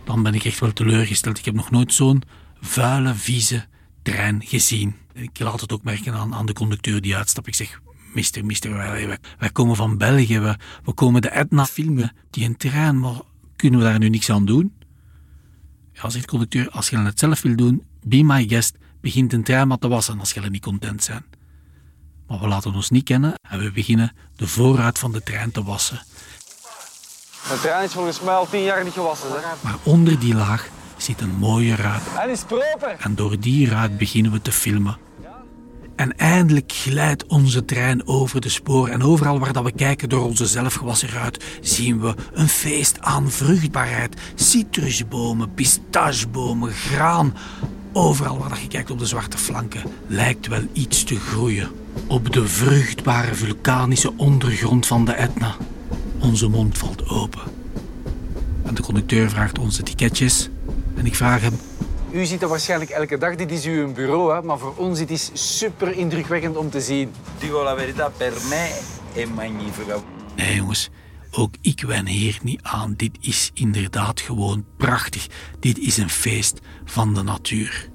dan 0.05 0.23
ben 0.23 0.35
ik 0.35 0.45
echt 0.45 0.61
wel 0.61 0.73
teleurgesteld. 0.73 1.39
Ik 1.39 1.45
heb 1.45 1.55
nog 1.55 1.71
nooit 1.71 1.93
zo'n 1.93 2.23
vuile, 2.61 3.15
vieze 3.15 3.67
trein 4.03 4.43
gezien. 4.45 4.97
Ik 5.13 5.39
laat 5.39 5.61
het 5.61 5.73
ook 5.73 5.83
merken 5.83 6.15
aan, 6.15 6.35
aan 6.35 6.47
de 6.47 6.53
conducteur 6.53 7.01
die 7.01 7.17
uitstapt. 7.17 7.47
Ik 7.47 7.55
zeg, 7.55 7.81
mister, 8.15 8.45
mister, 8.45 8.73
wij, 8.73 9.19
komen 9.53 9.77
van 9.77 9.99
België. 9.99 10.39
We, 10.39 10.57
we 10.85 10.93
komen 10.93 11.23
de 11.23 11.29
Etna 11.29 11.67
filmen. 11.67 12.13
Die 12.31 12.45
een 12.45 12.57
trein, 12.57 13.01
maar 13.01 13.21
kunnen 13.57 13.81
we 13.81 13.87
daar 13.87 13.99
nu 13.99 14.09
niks 14.09 14.31
aan 14.31 14.45
doen? 14.45 14.73
Ja, 16.03 16.11
zegt 16.11 16.25
de 16.25 16.31
conducteur, 16.31 16.71
als 16.71 16.89
je 16.89 16.99
het 16.99 17.19
zelf 17.19 17.43
wil 17.43 17.57
doen, 17.57 17.85
be 18.05 18.23
my 18.23 18.49
guest, 18.49 18.77
begint 19.01 19.33
een 19.33 19.43
trein 19.43 19.69
maar 19.69 19.79
te 19.79 19.89
wassen 19.89 20.21
als 20.21 20.33
je 20.33 20.41
niet 20.41 20.63
content 20.63 21.09
bent. 21.09 21.25
Maar 22.27 22.41
we 22.41 22.49
laten 22.49 22.75
ons 22.75 22.91
niet 22.91 23.05
kennen 23.05 23.35
en 23.51 23.59
we 23.59 23.73
beginnen 23.73 24.13
de 24.37 24.47
voorruit 24.47 24.99
van 24.99 25.13
de 25.13 25.23
trein 25.23 25.51
te 25.51 25.63
wassen. 25.63 26.03
De 27.49 27.59
trein 27.61 27.85
is 27.85 27.93
volgens 27.93 28.21
mij 28.21 28.35
al 28.35 28.49
tien 28.49 28.63
jaar 28.63 28.85
niet 28.85 28.93
gewassen. 28.93 29.29
Hè? 29.29 29.39
Maar 29.61 29.77
onder 29.83 30.19
die 30.19 30.35
laag 30.35 30.69
zit 30.97 31.21
een 31.21 31.35
mooie 31.35 31.75
ruit. 31.75 32.03
En 32.19 32.31
is 32.31 32.45
proper. 32.45 32.97
En 32.99 33.15
door 33.15 33.41
die 33.41 33.69
ruit 33.69 33.99
beginnen 33.99 34.33
we 34.33 34.43
te 34.43 34.53
filmen. 34.53 34.97
En 35.97 36.17
eindelijk 36.17 36.73
glijdt 36.73 37.27
onze 37.27 37.65
trein 37.65 38.07
over 38.07 38.41
de 38.41 38.49
sporen. 38.49 38.93
En 38.93 39.03
overal 39.03 39.39
waar 39.39 39.53
dat 39.53 39.65
we 39.65 39.73
kijken 39.73 40.09
door 40.09 40.25
onze 40.25 40.47
zelfgewassen 40.47 41.09
ruit, 41.09 41.45
zien 41.61 42.01
we 42.01 42.15
een 42.33 42.49
feest 42.49 43.01
aan 43.01 43.31
vruchtbaarheid. 43.31 44.21
Citrusbomen, 44.35 45.55
pistachebomen, 45.55 46.73
graan. 46.73 47.35
Overal 47.93 48.39
waar 48.39 48.49
dat 48.49 48.61
je 48.61 48.69
kijkt 48.69 48.91
op 48.91 48.99
de 48.99 49.07
zwarte 49.07 49.39
flanken, 49.39 49.83
lijkt 50.07 50.47
wel 50.47 50.63
iets 50.73 51.05
te 51.05 51.17
groeien. 51.17 51.71
Op 52.07 52.33
de 52.33 52.47
vruchtbare 52.47 53.35
vulkanische 53.35 54.13
ondergrond 54.17 54.87
van 54.87 55.05
de 55.05 55.13
Etna. 55.13 55.57
Onze 56.19 56.49
mond 56.49 56.79
valt 56.79 57.09
open. 57.09 57.43
En 58.63 58.75
de 58.75 58.83
conducteur 58.83 59.31
vraagt 59.31 59.59
ons 59.59 59.77
de 59.77 59.83
ticketjes. 59.83 60.49
En 60.95 61.07
ik 61.07 61.15
vraag 61.15 61.41
hem, 61.41 61.59
U 62.13 62.25
ziet 62.25 62.41
dat 62.41 62.51
waarschijnlijk 62.51 62.91
elke 62.91 63.19
dag. 63.19 63.37
Dit 63.37 63.51
is 63.51 63.65
uw 63.65 63.93
bureau, 63.93 64.35
hè? 64.35 64.43
maar 64.43 64.59
voor 64.59 64.75
ons 64.77 64.99
het 64.99 65.11
is 65.11 65.31
super 65.33 65.93
indrukwekkend 65.93 66.57
om 66.57 66.71
te 66.71 66.81
zien. 66.81 67.13
Dico 67.39 67.65
la 67.65 67.77
verità, 67.77 68.11
per 68.17 68.33
me 68.49 68.81
è 69.15 69.25
magnifica. 69.25 69.97
Nee, 70.37 70.57
jongens, 70.57 70.91
ook 71.31 71.55
ik 71.61 71.81
wen 71.81 72.07
hier 72.07 72.39
niet 72.43 72.63
aan. 72.63 72.95
Dit 72.97 73.19
is 73.21 73.51
inderdaad 73.55 74.21
gewoon 74.21 74.65
prachtig. 74.77 75.27
Dit 75.61 75.79
is 75.79 75.97
een 75.97 76.11
feest 76.11 76.61
van 76.85 77.15
de 77.15 77.23
natuur. 77.23 77.89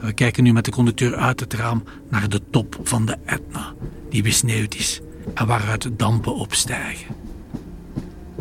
We 0.00 0.12
kijken 0.12 0.42
nu 0.42 0.52
met 0.52 0.64
de 0.64 0.70
conducteur 0.70 1.16
uit 1.16 1.40
het 1.40 1.54
raam 1.54 1.84
naar 2.10 2.28
de 2.28 2.40
top 2.50 2.78
van 2.82 3.06
de 3.06 3.16
Etna, 3.24 3.74
die 4.10 4.22
besneeuwd 4.22 4.74
is 4.74 5.00
en 5.34 5.46
waaruit 5.46 5.88
dampen 5.98 6.34
opstijgen. 6.34 7.16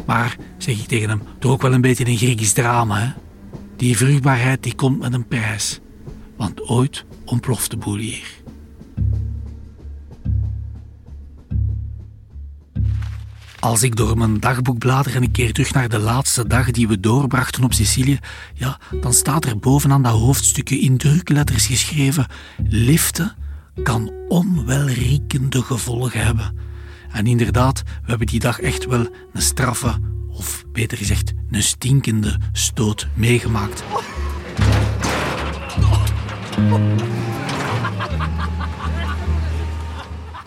Maar, 0.06 0.38
zeg 0.58 0.80
ik 0.80 0.88
tegen 0.88 1.10
hem, 1.10 1.22
toch 1.40 1.52
ook 1.52 1.62
wel 1.62 1.74
een 1.74 1.82
beetje 1.82 2.06
een 2.06 2.18
Grieks 2.18 2.54
drama, 2.54 3.00
hè? 3.00 3.27
Die 3.78 3.98
vruchtbaarheid 3.98 4.64
die 4.64 4.76
komt 4.76 5.00
met 5.00 5.14
een 5.14 5.28
prijs. 5.28 5.80
Want 6.38 6.70
ooit 6.70 7.06
ontploft 7.26 7.72
de 7.72 7.78
boel 7.78 7.98
hier. 7.98 8.46
Als 13.60 13.84
ik 13.84 13.96
door 13.96 14.18
mijn 14.18 14.40
dagboek 14.40 14.78
blader 14.78 15.16
en 15.16 15.24
ik 15.24 15.32
keer 15.32 15.54
terug 15.54 15.74
naar 15.74 15.90
de 15.90 16.00
laatste 16.00 16.48
dag 16.48 16.72
die 16.72 16.88
we 16.88 17.00
doorbrachten 17.00 17.64
op 17.64 17.74
Sicilië, 17.74 18.20
ja, 18.54 18.80
dan 19.02 19.14
staat 19.14 19.46
er 19.46 19.60
bovenaan 19.60 20.02
dat 20.02 20.20
hoofdstukje 20.20 20.80
in 20.80 20.98
drukletters 20.98 21.66
geschreven: 21.66 22.26
liften 22.68 23.36
kan 23.84 24.12
onwelriekende 24.28 25.62
gevolgen 25.62 26.26
hebben. 26.26 26.58
En 27.12 27.28
inderdaad, 27.28 27.84
we 27.86 28.10
hebben 28.10 28.28
die 28.28 28.40
dag 28.40 28.60
echt 28.60 28.86
wel 28.86 29.08
een 29.34 29.42
straffe, 29.42 30.00
of 30.38 30.66
beter 30.72 30.98
gezegd, 30.98 31.34
een 31.52 31.64
stinkende 31.64 32.38
stoot 32.52 33.08
meegemaakt. 33.14 33.84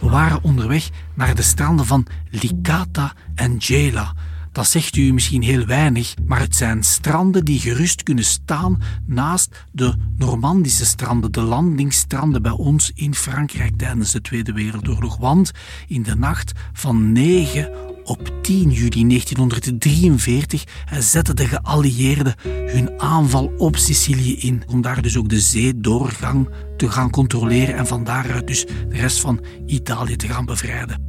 We 0.00 0.08
waren 0.08 0.42
onderweg 0.42 0.90
naar 1.14 1.34
de 1.34 1.42
stranden 1.42 1.86
van 1.86 2.06
Licata 2.30 3.12
en 3.34 3.56
Gela. 3.58 4.14
Dat 4.52 4.66
zegt 4.66 4.96
u 4.96 5.12
misschien 5.12 5.42
heel 5.42 5.66
weinig, 5.66 6.14
maar 6.26 6.40
het 6.40 6.56
zijn 6.56 6.82
stranden 6.82 7.44
die 7.44 7.60
gerust 7.60 8.02
kunnen 8.02 8.24
staan 8.24 8.82
naast 9.06 9.64
de 9.72 9.94
Normandische 10.16 10.84
stranden, 10.84 11.32
de 11.32 11.40
landingsstranden 11.40 12.42
bij 12.42 12.52
ons 12.52 12.92
in 12.94 13.14
Frankrijk 13.14 13.76
tijdens 13.76 14.10
de 14.10 14.20
Tweede 14.20 14.52
Wereldoorlog. 14.52 15.16
Want 15.16 15.50
in 15.86 16.02
de 16.02 16.16
nacht 16.16 16.52
van 16.72 17.12
9 17.12 17.89
op 18.04 18.42
10 18.42 18.70
juli 18.70 19.06
1943 19.06 20.64
zetten 20.98 21.36
de 21.36 21.46
geallieerden 21.46 22.34
hun 22.66 23.00
aanval 23.00 23.52
op 23.56 23.76
Sicilië 23.76 24.36
in, 24.36 24.62
om 24.66 24.80
daar 24.80 25.02
dus 25.02 25.16
ook 25.16 25.28
de 25.28 25.40
zeedoorgang 25.40 26.48
te 26.76 26.90
gaan 26.90 27.10
controleren 27.10 27.76
en 27.76 27.86
van 27.86 28.04
daaruit 28.04 28.46
dus 28.46 28.66
de 28.66 28.96
rest 28.96 29.20
van 29.20 29.44
Italië 29.66 30.16
te 30.16 30.28
gaan 30.28 30.44
bevrijden. 30.44 31.08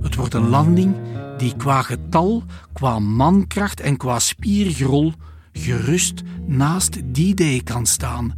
Het 0.00 0.14
wordt 0.14 0.34
een 0.34 0.48
landing 0.48 0.94
die 1.38 1.56
qua 1.56 1.82
getal, 1.82 2.42
qua 2.72 2.98
mankracht 2.98 3.80
en 3.80 3.96
qua 3.96 4.18
spiergrol 4.18 5.12
gerust 5.52 6.22
naast 6.46 7.00
die 7.04 7.34
day 7.34 7.60
kan 7.64 7.86
staan. 7.86 8.34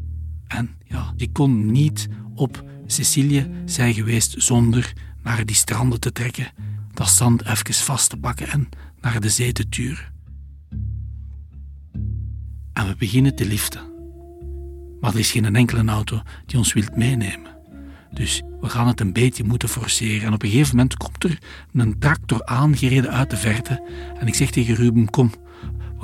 En 0.47 0.71
ja, 0.85 1.13
die 1.17 1.33
kon 1.33 1.73
niet 1.73 2.09
op 2.35 2.65
Sicilië 2.87 3.51
zijn 3.65 3.95
geweest 3.95 4.35
zonder 4.37 4.93
naar 5.23 5.47
die 5.47 5.57
stranden 5.57 6.01
te 6.01 6.13
trekken, 6.13 6.53
dat 6.93 7.09
zand 7.09 7.45
even 7.45 7.75
vast 7.75 8.11
te 8.11 8.17
pakken 8.17 8.49
en 8.49 8.69
naar 9.01 9.21
de 9.21 9.29
zee 9.29 9.53
te 9.53 9.69
turen. 9.69 10.13
En 12.73 12.87
we 12.87 12.95
beginnen 12.99 13.35
te 13.35 13.47
liften. 13.47 13.93
Maar 15.01 15.13
er 15.13 15.19
is 15.19 15.31
geen 15.31 15.57
enkele 15.57 15.91
auto 15.91 16.23
die 16.47 16.59
ons 16.59 16.73
wilt 16.73 16.97
meenemen. 16.97 17.53
Dus 18.13 18.43
we 18.61 18.69
gaan 18.69 18.87
het 18.87 19.01
een 19.01 19.13
beetje 19.13 19.45
moeten 19.45 19.69
forceren. 19.69 20.27
En 20.27 20.33
op 20.33 20.43
een 20.43 20.51
gegeven 20.51 20.77
moment 20.77 20.97
komt 20.97 21.25
er 21.25 21.39
een 21.73 21.99
tractor 21.99 22.45
aangereden 22.45 23.11
uit 23.11 23.31
de 23.31 23.37
verte. 23.37 23.83
En 24.19 24.27
ik 24.27 24.35
zeg 24.35 24.51
tegen 24.51 24.75
Ruben, 24.75 25.11
kom, 25.11 25.33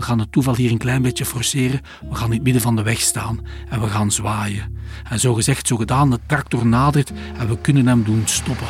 we 0.01 0.07
gaan 0.07 0.19
het 0.19 0.33
toeval 0.33 0.55
hier 0.55 0.71
een 0.71 0.79
klein 0.79 1.03
beetje 1.03 1.25
forceren. 1.25 1.81
We 2.09 2.15
gaan 2.15 2.27
in 2.27 2.33
het 2.33 2.43
midden 2.43 2.63
van 2.63 2.77
de 2.77 2.83
weg 2.83 3.01
staan 3.01 3.47
en 3.69 3.81
we 3.81 3.87
gaan 3.87 4.11
zwaaien. 4.11 4.79
En 5.09 5.21
zo 5.21 5.35
gezegd, 5.35 5.67
zo 5.67 5.77
gedaan, 5.77 6.11
de 6.11 6.19
tractor 6.27 6.67
nadert 6.67 7.13
en 7.39 7.49
we 7.49 7.59
kunnen 7.59 7.87
hem 7.87 8.05
doen 8.05 8.23
stoppen. 8.25 8.67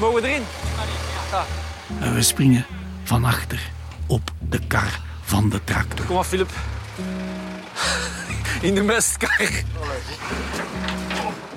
Mogen 0.00 0.22
we 0.22 0.28
erin? 0.28 0.42
En 2.00 2.14
we 2.14 2.22
springen 2.22 2.66
van 3.02 3.24
achter 3.24 3.70
op 4.06 4.32
de 4.48 4.60
kar 4.66 5.00
van 5.22 5.48
de 5.48 5.64
tractor. 5.64 6.06
Kom 6.06 6.14
maar, 6.14 6.24
Filip. 6.24 6.50
In 8.60 8.74
de 8.74 8.82
mestkar. 8.82 9.50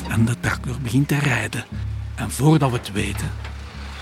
En 0.10 0.26
de 0.26 0.40
tractor 0.40 0.76
begint 0.82 1.08
te 1.08 1.20
rijden. 1.20 1.66
En 2.16 2.32
voordat 2.32 2.72
we 2.72 2.78
het 2.78 2.92
weten, 2.92 3.32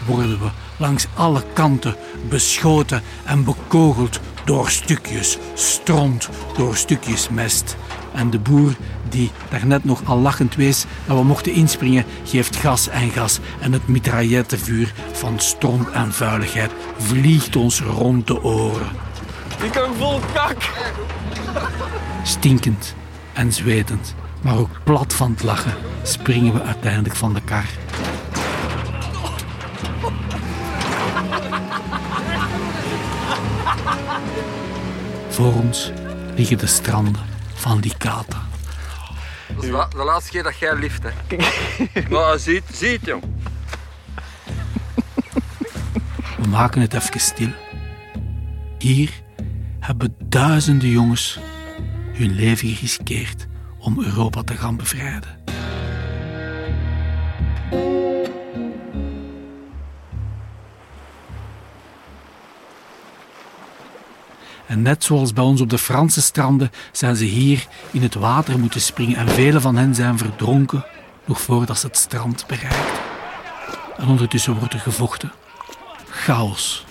worden 0.06 0.40
we 0.40 0.50
langs 0.78 1.08
alle 1.14 1.44
kanten 1.54 1.96
beschoten 2.30 3.02
en 3.26 3.44
bekogeld 3.44 4.20
door 4.46 4.70
stukjes 4.70 5.38
stront, 5.54 6.30
door 6.58 6.76
stukjes 6.76 7.30
mest. 7.30 7.76
En 8.14 8.30
de 8.30 8.40
boer, 8.40 8.76
die 9.10 9.32
daarnet 9.50 9.84
nog 9.84 10.02
al 10.06 10.18
lachend 10.18 10.56
wees 10.56 10.86
dat 11.06 11.18
we 11.18 11.24
mochten 11.24 11.54
inspringen, 11.54 12.06
geeft 12.26 12.56
gas 12.56 12.88
en 12.88 13.10
gas. 13.10 13.40
En 13.60 13.72
het 13.72 13.88
mitraillettenvuur 13.88 14.94
van 15.12 15.40
stront 15.40 15.90
en 15.90 16.14
vuiligheid 16.14 16.72
vliegt 16.98 17.56
ons 17.56 17.82
rond 17.82 18.28
de 18.28 18.44
oren. 18.44 18.90
Ik 19.64 19.72
kan 19.72 19.96
vol 19.96 20.20
kak. 20.34 20.70
Stinkend 22.24 22.96
en 23.34 23.54
zwetend, 23.54 24.16
maar 24.42 24.58
ook 24.58 24.70
plat 24.84 25.14
van 25.14 25.32
het 25.32 25.44
lachen, 25.44 25.74
springen 26.04 26.54
we 26.54 26.62
uiteindelijk 26.62 27.16
van 27.16 27.34
de 27.34 27.42
kar. 27.42 27.66
Voor 35.32 35.54
ons 35.54 35.92
liggen 36.36 36.58
de 36.58 36.68
stranden 36.68 37.22
van 37.54 37.80
Licata. 37.80 38.42
Dat 39.56 39.64
is 39.64 39.70
de 39.70 40.04
laatste 40.04 40.32
keer 40.32 40.44
dat 40.44 40.58
jij 40.58 40.76
lift, 40.76 41.04
hè. 41.04 41.36
Maar 42.16 42.40
ziet, 42.40 42.64
ziet, 42.74 43.06
jong. 43.06 43.24
We 46.38 46.48
maken 46.48 46.82
het 46.82 46.94
even 46.94 47.20
stil. 47.20 47.50
Hier 48.78 49.12
hebben 49.80 50.16
duizenden 50.24 50.90
jongens 50.90 51.40
hun 52.14 52.32
leven 52.32 52.68
geriskeerd 52.68 53.48
om 53.78 54.04
Europa 54.04 54.44
te 54.44 54.54
gaan 54.54 54.78
bevrijden. 54.78 55.41
En 64.72 64.82
net 64.82 65.04
zoals 65.04 65.34
bij 65.34 65.44
ons 65.44 65.62
op 65.62 65.70
de 65.70 65.78
Franse 65.78 66.22
stranden 66.22 66.72
zijn 66.92 67.16
ze 67.16 67.24
hier 67.24 67.68
in 67.92 68.02
het 68.02 68.14
water 68.14 68.60
moeten 68.60 68.82
springen 68.82 69.18
en 69.18 69.30
vele 69.30 69.62
van 69.62 69.76
hen 69.76 69.96
zijn 69.96 70.18
verdronken 70.18 70.86
nog 71.26 71.42
voordat 71.42 71.80
ze 71.80 71.88
het 71.88 71.98
strand 71.98 72.48
bereikten. 72.48 73.04
En 73.98 74.08
ondertussen 74.08 74.58
wordt 74.58 74.74
er 74.74 74.80
gevochten. 74.80 75.32
Chaos, 76.10 76.86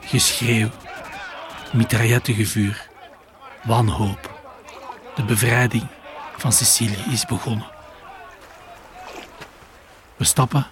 geschreeuw, 0.00 0.68
mitraillettengevuur, 1.72 2.88
wanhoop. 3.62 4.40
De 5.14 5.24
bevrijding 5.24 5.86
van 6.36 6.52
Sicilië 6.52 7.04
is 7.10 7.26
begonnen. 7.26 7.66
We 10.16 10.24
stappen 10.24 10.66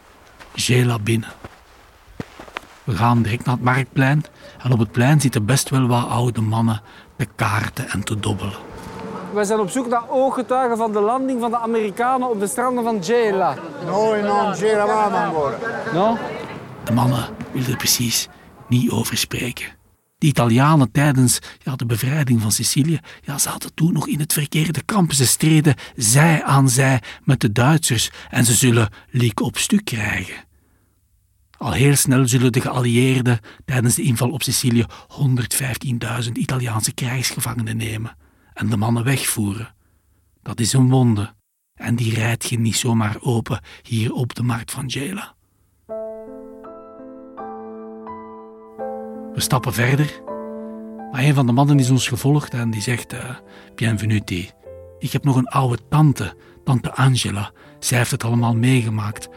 Gela 0.55 0.99
binnen. 0.99 1.33
We 2.89 2.97
gaan 2.97 3.23
direct 3.23 3.45
naar 3.45 3.55
het 3.55 3.65
marktplein 3.65 4.25
en 4.63 4.73
op 4.73 4.79
het 4.79 4.93
plein 4.93 5.21
zitten 5.21 5.45
best 5.45 5.71
wel 5.71 5.87
wat 5.87 6.09
oude 6.09 6.41
mannen 6.41 6.81
te 7.17 7.27
kaarten 7.37 7.89
en 7.89 8.05
te 8.05 8.21
dobbelen. 8.21 8.55
Wij 9.33 9.45
zijn 9.45 9.61
op 9.61 9.71
zoek 9.71 9.89
naar 9.89 10.09
ooggetuigen 10.09 10.77
van 10.77 10.93
de 10.93 11.01
landing 11.01 11.41
van 11.41 11.51
de 11.51 11.59
Amerikanen 11.59 12.31
op 12.31 12.41
de 12.41 12.47
stranden 12.47 12.85
van 12.85 13.05
Gela. 13.05 13.55
Noi 13.85 14.23
non 14.23 14.53
c'eravamo 14.53 15.17
ancora. 15.17 15.57
No? 15.93 16.19
De 16.85 16.93
mannen 16.93 17.25
wilden 17.53 17.71
er 17.71 17.77
precies 17.77 18.29
niet 18.69 18.91
over 18.91 19.17
spreken. 19.17 19.67
De 20.19 20.27
Italianen 20.27 20.93
tijdens 20.93 21.39
ja, 21.59 21.77
de 21.77 21.87
bevrijding 21.87 22.43
van 22.43 22.53
Sicilië 22.53 23.01
ja, 23.21 23.39
zaten 23.39 23.75
toen 23.75 23.93
nog 23.93 24.07
in 24.07 24.21
het 24.21 24.33
verkeerde 24.33 24.83
kamp. 24.83 25.13
Ze 25.13 25.27
streden 25.27 25.75
zij 25.97 26.43
aan 26.43 26.69
zij 26.69 27.03
met 27.25 27.41
de 27.41 27.53
Duitsers 27.53 28.11
en 28.31 28.45
ze 28.45 28.55
zullen 28.55 28.89
liek 29.11 29.41
op 29.41 29.57
stuk 29.57 29.85
krijgen. 29.85 30.48
Al 31.59 31.73
heel 31.73 31.97
snel 31.97 32.29
zullen 32.29 32.53
de 32.53 32.61
geallieerden 32.61 33.39
tijdens 33.65 33.95
de 33.95 34.03
inval 34.03 34.31
op 34.31 34.43
Sicilië 34.43 34.85
115.000 36.25 36.33
Italiaanse 36.33 36.93
krijgsgevangenen 36.93 37.77
nemen 37.77 38.17
en 38.53 38.69
de 38.69 38.77
mannen 38.77 39.05
wegvoeren. 39.05 39.75
Dat 40.43 40.61
is 40.61 40.73
een 40.73 40.89
wonde 40.89 41.35
en 41.75 41.97
die 41.97 42.15
rijdt 42.15 42.49
je 42.49 42.59
niet 42.59 42.77
zomaar 42.77 43.17
open 43.21 43.61
hier 43.83 44.13
op 44.13 44.35
de 44.35 44.43
markt 44.43 44.71
van 44.71 44.91
Gela. 44.91 45.35
We 49.35 49.41
stappen 49.45 49.73
verder, 49.73 50.23
maar 51.11 51.23
een 51.23 51.35
van 51.35 51.47
de 51.47 51.53
mannen 51.53 51.79
is 51.79 51.91
ons 51.91 52.09
gevolgd 52.09 52.55
en 52.55 52.71
die 52.71 52.83
zegt: 52.83 53.15
Bienvenuti. 53.75 54.51
Ik 54.99 55.13
heb 55.13 55.25
nog 55.25 55.37
een 55.37 55.49
oude 55.49 55.79
tante, 55.89 56.37
tante 56.65 56.95
Angela. 56.95 57.53
Zij 57.79 57.99
heeft 57.99 58.11
het 58.11 58.25
allemaal 58.25 58.55
meegemaakt. 58.55 59.29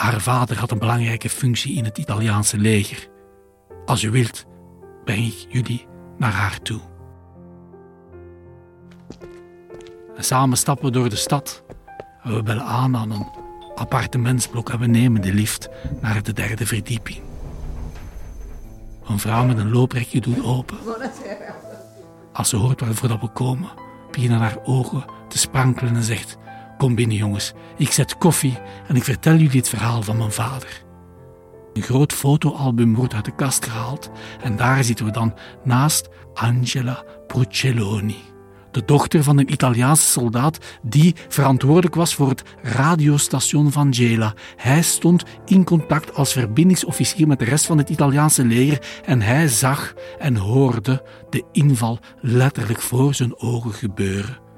Haar 0.00 0.20
vader 0.20 0.58
had 0.58 0.70
een 0.70 0.78
belangrijke 0.78 1.28
functie 1.28 1.76
in 1.76 1.84
het 1.84 1.98
Italiaanse 1.98 2.58
leger. 2.58 3.08
Als 3.86 4.02
u 4.02 4.10
wilt, 4.10 4.44
breng 5.04 5.26
ik 5.26 5.46
jullie 5.48 5.86
naar 6.18 6.32
haar 6.32 6.62
toe. 6.62 6.80
En 10.16 10.24
samen 10.24 10.56
stappen 10.56 10.84
we 10.84 10.90
door 10.90 11.08
de 11.08 11.16
stad. 11.16 11.62
We 12.22 12.42
bellen 12.42 12.64
aan 12.64 12.96
aan 12.96 13.10
een 13.10 13.26
appartementsblok 13.74 14.70
en 14.70 14.78
we 14.78 14.86
nemen 14.86 15.22
de 15.22 15.34
lift 15.34 15.68
naar 16.00 16.22
de 16.22 16.32
derde 16.32 16.66
verdieping. 16.66 17.20
Een 19.08 19.18
vrouw 19.18 19.44
met 19.44 19.58
een 19.58 19.70
looprekje 19.70 20.20
doet 20.20 20.44
open. 20.44 20.78
Als 22.32 22.48
ze 22.48 22.56
hoort 22.56 22.80
waarvoor 22.80 23.08
dat 23.08 23.20
we 23.20 23.28
komen, 23.28 23.70
beginnen 24.10 24.38
haar 24.38 24.58
ogen 24.64 25.04
te 25.28 25.38
sprankelen 25.38 25.96
en 25.96 26.02
zegt: 26.02 26.38
Kom 26.80 26.94
binnen, 26.94 27.16
jongens, 27.16 27.52
ik 27.76 27.92
zet 27.92 28.18
koffie 28.18 28.58
en 28.88 28.96
ik 28.96 29.04
vertel 29.04 29.32
jullie 29.32 29.58
het 29.58 29.68
verhaal 29.68 30.02
van 30.02 30.16
mijn 30.16 30.32
vader. 30.32 30.84
Een 31.72 31.82
groot 31.82 32.12
fotoalbum 32.12 32.94
wordt 32.94 33.14
uit 33.14 33.24
de 33.24 33.34
kast 33.34 33.64
gehaald 33.64 34.10
en 34.42 34.56
daar 34.56 34.84
zitten 34.84 35.04
we 35.04 35.10
dan 35.10 35.34
naast 35.64 36.08
Angela 36.34 37.04
Brucelloni, 37.26 38.16
de 38.70 38.84
dochter 38.84 39.22
van 39.22 39.38
een 39.38 39.52
Italiaanse 39.52 40.08
soldaat 40.08 40.58
die 40.82 41.14
verantwoordelijk 41.28 41.94
was 41.94 42.14
voor 42.14 42.28
het 42.28 42.42
radiostation 42.62 43.72
van 43.72 43.94
Gela. 43.94 44.34
Hij 44.56 44.82
stond 44.82 45.24
in 45.44 45.64
contact 45.64 46.14
als 46.14 46.32
verbindingsofficier 46.32 47.26
met 47.26 47.38
de 47.38 47.44
rest 47.44 47.66
van 47.66 47.78
het 47.78 47.90
Italiaanse 47.90 48.44
leger 48.44 49.02
en 49.04 49.22
hij 49.22 49.48
zag 49.48 49.94
en 50.18 50.36
hoorde 50.36 51.02
de 51.30 51.44
inval 51.52 51.98
letterlijk 52.20 52.80
voor 52.80 53.14
zijn 53.14 53.38
ogen 53.38 53.72
gebeuren. 53.72 54.49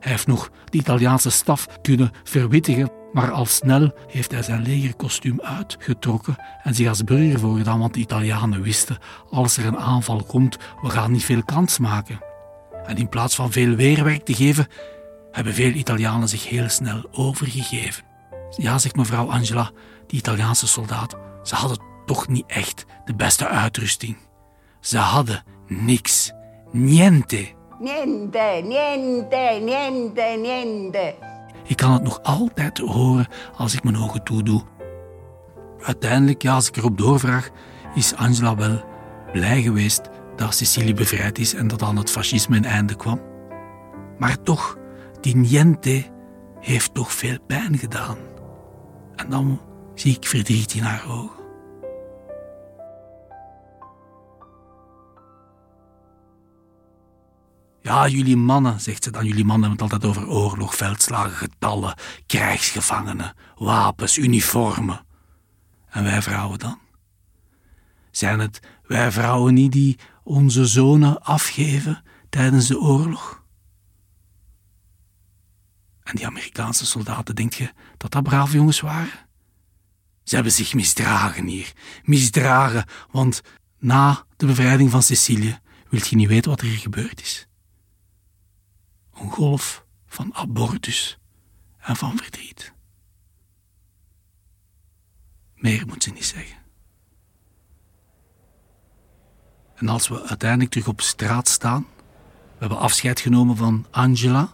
Hij 0.00 0.10
heeft 0.10 0.26
nog 0.26 0.50
de 0.64 0.78
Italiaanse 0.78 1.30
staf 1.30 1.66
kunnen 1.82 2.10
verwittigen, 2.24 2.90
maar 3.12 3.30
al 3.30 3.46
snel 3.46 3.92
heeft 4.06 4.30
hij 4.30 4.42
zijn 4.42 4.62
legerkostuum 4.62 5.40
uitgetrokken 5.40 6.36
en 6.62 6.74
zich 6.74 6.88
als 6.88 7.04
burger 7.04 7.38
voorgedaan, 7.38 7.78
want 7.78 7.94
de 7.94 8.00
Italianen 8.00 8.62
wisten, 8.62 8.98
als 9.30 9.56
er 9.56 9.66
een 9.66 9.78
aanval 9.78 10.22
komt, 10.22 10.56
we 10.82 10.90
gaan 10.90 11.12
niet 11.12 11.24
veel 11.24 11.44
kans 11.44 11.78
maken. 11.78 12.20
En 12.86 12.96
in 12.96 13.08
plaats 13.08 13.34
van 13.34 13.52
veel 13.52 13.74
weerwerk 13.74 14.24
te 14.24 14.34
geven, 14.34 14.66
hebben 15.30 15.54
veel 15.54 15.72
Italianen 15.72 16.28
zich 16.28 16.48
heel 16.48 16.68
snel 16.68 17.08
overgegeven. 17.12 18.04
Ja, 18.56 18.78
zegt 18.78 18.96
mevrouw 18.96 19.30
Angela, 19.30 19.70
die 20.06 20.18
Italiaanse 20.18 20.66
soldaat, 20.66 21.16
ze 21.42 21.54
hadden 21.54 21.78
toch 22.06 22.28
niet 22.28 22.46
echt 22.46 22.86
de 23.04 23.14
beste 23.14 23.48
uitrusting. 23.48 24.16
Ze 24.80 24.98
hadden 24.98 25.42
niks. 25.66 26.32
Niente. 26.72 27.58
Niente, 27.80 28.60
niente, 28.62 29.58
niente, 29.62 30.22
niente. 30.22 31.14
Ik 31.64 31.76
kan 31.76 31.92
het 31.92 32.02
nog 32.02 32.22
altijd 32.22 32.78
horen 32.78 33.26
als 33.56 33.74
ik 33.74 33.84
mijn 33.84 33.96
ogen 33.96 34.22
toedoe. 34.22 34.62
Uiteindelijk, 35.82 36.42
ja, 36.42 36.54
als 36.54 36.68
ik 36.68 36.76
erop 36.76 36.98
doorvraag, 36.98 37.50
is 37.94 38.14
Angela 38.14 38.56
wel 38.56 38.84
blij 39.32 39.62
geweest 39.62 40.10
dat 40.36 40.54
Sicilië 40.54 40.94
bevrijd 40.94 41.38
is 41.38 41.54
en 41.54 41.68
dat 41.68 41.82
aan 41.82 41.96
het 41.96 42.10
fascisme 42.10 42.56
een 42.56 42.64
einde 42.64 42.96
kwam. 42.96 43.20
Maar 44.18 44.42
toch, 44.42 44.76
die 45.20 45.36
niente 45.36 46.04
heeft 46.60 46.94
toch 46.94 47.12
veel 47.12 47.38
pijn 47.46 47.78
gedaan. 47.78 48.16
En 49.16 49.30
dan 49.30 49.60
zie 49.94 50.16
ik 50.16 50.26
verdriet 50.26 50.74
in 50.74 50.82
haar 50.82 51.04
ogen. 51.08 51.39
Ja, 57.90 58.08
jullie 58.08 58.36
mannen, 58.36 58.80
zegt 58.80 59.04
ze 59.04 59.10
dan. 59.10 59.24
Jullie 59.24 59.44
mannen 59.44 59.68
hebben 59.68 59.86
het 59.86 59.92
altijd 59.92 60.16
over 60.16 60.32
oorlog, 60.32 60.74
veldslagen, 60.76 61.36
getallen, 61.36 61.94
krijgsgevangenen, 62.26 63.34
wapens, 63.56 64.18
uniformen. 64.18 65.04
En 65.88 66.04
wij 66.04 66.22
vrouwen 66.22 66.58
dan? 66.58 66.78
Zijn 68.10 68.38
het 68.38 68.60
wij 68.86 69.12
vrouwen 69.12 69.54
niet 69.54 69.72
die 69.72 69.98
onze 70.22 70.66
zonen 70.66 71.22
afgeven 71.22 72.02
tijdens 72.28 72.66
de 72.66 72.80
oorlog? 72.80 73.42
En 76.02 76.16
die 76.16 76.26
Amerikaanse 76.26 76.86
soldaten, 76.86 77.34
denk 77.34 77.52
je 77.52 77.72
dat 77.96 78.10
dat 78.10 78.22
brave 78.22 78.56
jongens 78.56 78.80
waren? 78.80 79.28
Ze 80.24 80.34
hebben 80.34 80.52
zich 80.52 80.74
misdragen 80.74 81.46
hier. 81.46 81.72
Misdragen, 82.02 82.84
want 83.10 83.40
na 83.78 84.24
de 84.36 84.46
bevrijding 84.46 84.90
van 84.90 85.02
Sicilië 85.02 85.58
wilt 85.88 86.08
je 86.08 86.16
niet 86.16 86.28
weten 86.28 86.50
wat 86.50 86.60
er 86.60 86.66
hier 86.66 86.78
gebeurd 86.78 87.20
is. 87.20 87.48
Een 89.20 89.30
golf 89.30 89.84
van 90.06 90.34
abortus 90.34 91.18
en 91.78 91.96
van 91.96 92.16
verdriet. 92.16 92.72
Meer 95.54 95.86
moet 95.86 96.02
ze 96.02 96.10
niet 96.10 96.24
zeggen. 96.24 96.56
En 99.74 99.88
als 99.88 100.08
we 100.08 100.26
uiteindelijk 100.26 100.70
terug 100.70 100.88
op 100.88 101.00
straat 101.00 101.48
staan, 101.48 101.86
we 102.28 102.66
hebben 102.66 102.78
afscheid 102.78 103.20
genomen 103.20 103.56
van 103.56 103.86
Angela, 103.90 104.52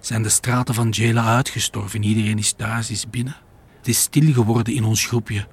zijn 0.00 0.22
de 0.22 0.28
straten 0.28 0.74
van 0.74 0.88
Jela 0.88 1.34
uitgestorven. 1.34 2.02
Iedereen 2.02 2.38
is 2.38 2.52
thuis, 2.52 2.90
is 2.90 3.10
binnen. 3.10 3.36
Het 3.76 3.88
is 3.88 4.00
stil 4.00 4.32
geworden 4.32 4.74
in 4.74 4.84
ons 4.84 5.06
groepje. 5.06 5.46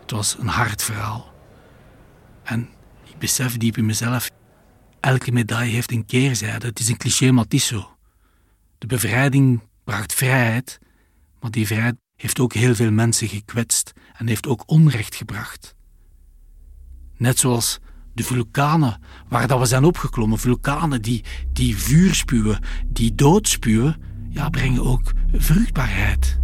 Het 0.00 0.10
was 0.10 0.38
een 0.38 0.48
hard 0.48 0.82
verhaal. 0.82 1.32
En 2.42 2.68
ik 3.04 3.18
besef 3.18 3.56
diep 3.56 3.76
in 3.76 3.86
mezelf, 3.86 4.30
elke 5.00 5.32
medaille 5.32 5.72
heeft 5.72 5.92
een 5.92 6.06
keerzijde. 6.06 6.66
Het 6.66 6.78
is 6.78 6.88
een 6.88 6.96
cliché, 6.96 7.30
maar 7.30 7.44
het 7.44 7.54
is 7.54 7.66
zo. 7.66 7.96
De 8.78 8.86
bevrijding 8.86 9.62
bracht 9.84 10.14
vrijheid, 10.14 10.78
maar 11.40 11.50
die 11.50 11.66
vrijheid 11.66 11.96
heeft 12.16 12.40
ook 12.40 12.52
heel 12.52 12.74
veel 12.74 12.90
mensen 12.90 13.28
gekwetst 13.28 13.92
en 14.16 14.26
heeft 14.26 14.46
ook 14.46 14.62
onrecht 14.66 15.14
gebracht. 15.14 15.74
Net 17.16 17.38
zoals 17.38 17.78
de 18.14 18.22
vulkanen 18.22 19.00
waar 19.28 19.46
dat 19.46 19.58
we 19.58 19.66
zijn 19.66 19.84
opgeklommen, 19.84 20.38
vulkanen 20.38 21.02
die, 21.02 21.24
die 21.52 21.76
vuur 21.76 22.14
spuwen, 22.14 22.60
die 22.86 23.14
dood 23.14 23.48
spuwen, 23.48 23.96
ja, 24.30 24.48
brengen 24.48 24.84
ook 24.84 25.12
vruchtbaarheid. 25.32 26.38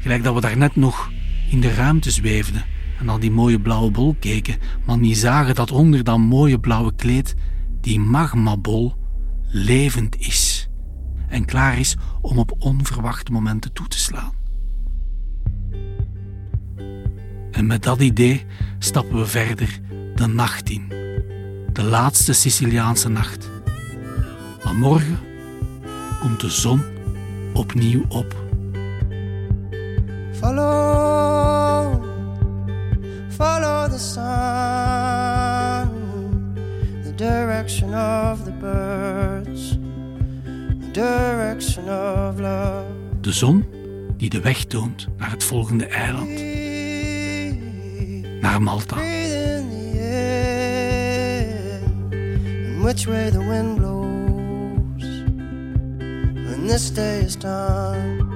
Gelijk 0.00 0.22
dat 0.22 0.34
we 0.34 0.40
daarnet 0.40 0.76
nog 0.76 1.10
in 1.50 1.60
de 1.60 1.74
ruimte 1.74 2.10
zweefden 2.10 2.64
en 2.98 3.04
naar 3.04 3.20
die 3.20 3.30
mooie 3.30 3.60
blauwe 3.60 3.90
bol 3.90 4.16
keken, 4.20 4.58
maar 4.84 4.98
niet 4.98 5.16
zagen 5.16 5.54
dat 5.54 5.70
onder 5.70 6.04
dat 6.04 6.18
mooie 6.18 6.58
blauwe 6.58 6.94
kleed 6.94 7.34
die 7.80 8.00
magmabol 8.00 8.94
levend 9.46 10.16
is 10.18 10.68
en 11.28 11.44
klaar 11.44 11.78
is 11.78 11.96
om 12.20 12.38
op 12.38 12.54
onverwachte 12.58 13.32
momenten 13.32 13.72
toe 13.72 13.88
te 13.88 13.98
slaan. 13.98 14.32
En 17.50 17.66
met 17.66 17.82
dat 17.82 18.00
idee 18.00 18.44
stappen 18.78 19.18
we 19.18 19.26
verder 19.26 19.80
de 20.14 20.26
nacht 20.26 20.70
in. 20.70 20.88
De 21.72 21.82
laatste 21.82 22.32
Siciliaanse 22.32 23.08
nacht. 23.08 23.50
Maar 24.64 24.74
morgen 24.74 25.18
komt 26.20 26.40
de 26.40 26.50
zon 26.50 26.82
opnieuw 27.52 28.04
op. 28.08 28.42
Follow, 30.32 31.03
the 33.94 34.00
sun, 34.00 35.86
the 37.04 37.12
direction 37.12 37.94
of 37.94 38.44
the 38.44 38.50
birds, 38.50 39.78
the 40.80 40.90
direction 40.92 41.88
of 41.88 42.40
love. 42.40 42.86
De 43.20 43.32
zon 43.32 43.64
die 44.16 44.30
de 44.30 44.40
weg 44.40 44.64
toont 44.64 45.08
naar 45.16 45.30
het 45.30 45.44
volgende 45.44 45.86
eiland. 45.86 46.28
Naar 48.40 48.62
Malta. 48.62 48.96
Which 52.82 53.06
way 53.06 53.30
the 53.30 53.44
wind 53.48 53.76
blows 53.76 55.22
when 56.34 56.66
this 56.66 56.92
day 56.92 57.20
is 57.20 57.36
done. 57.36 58.33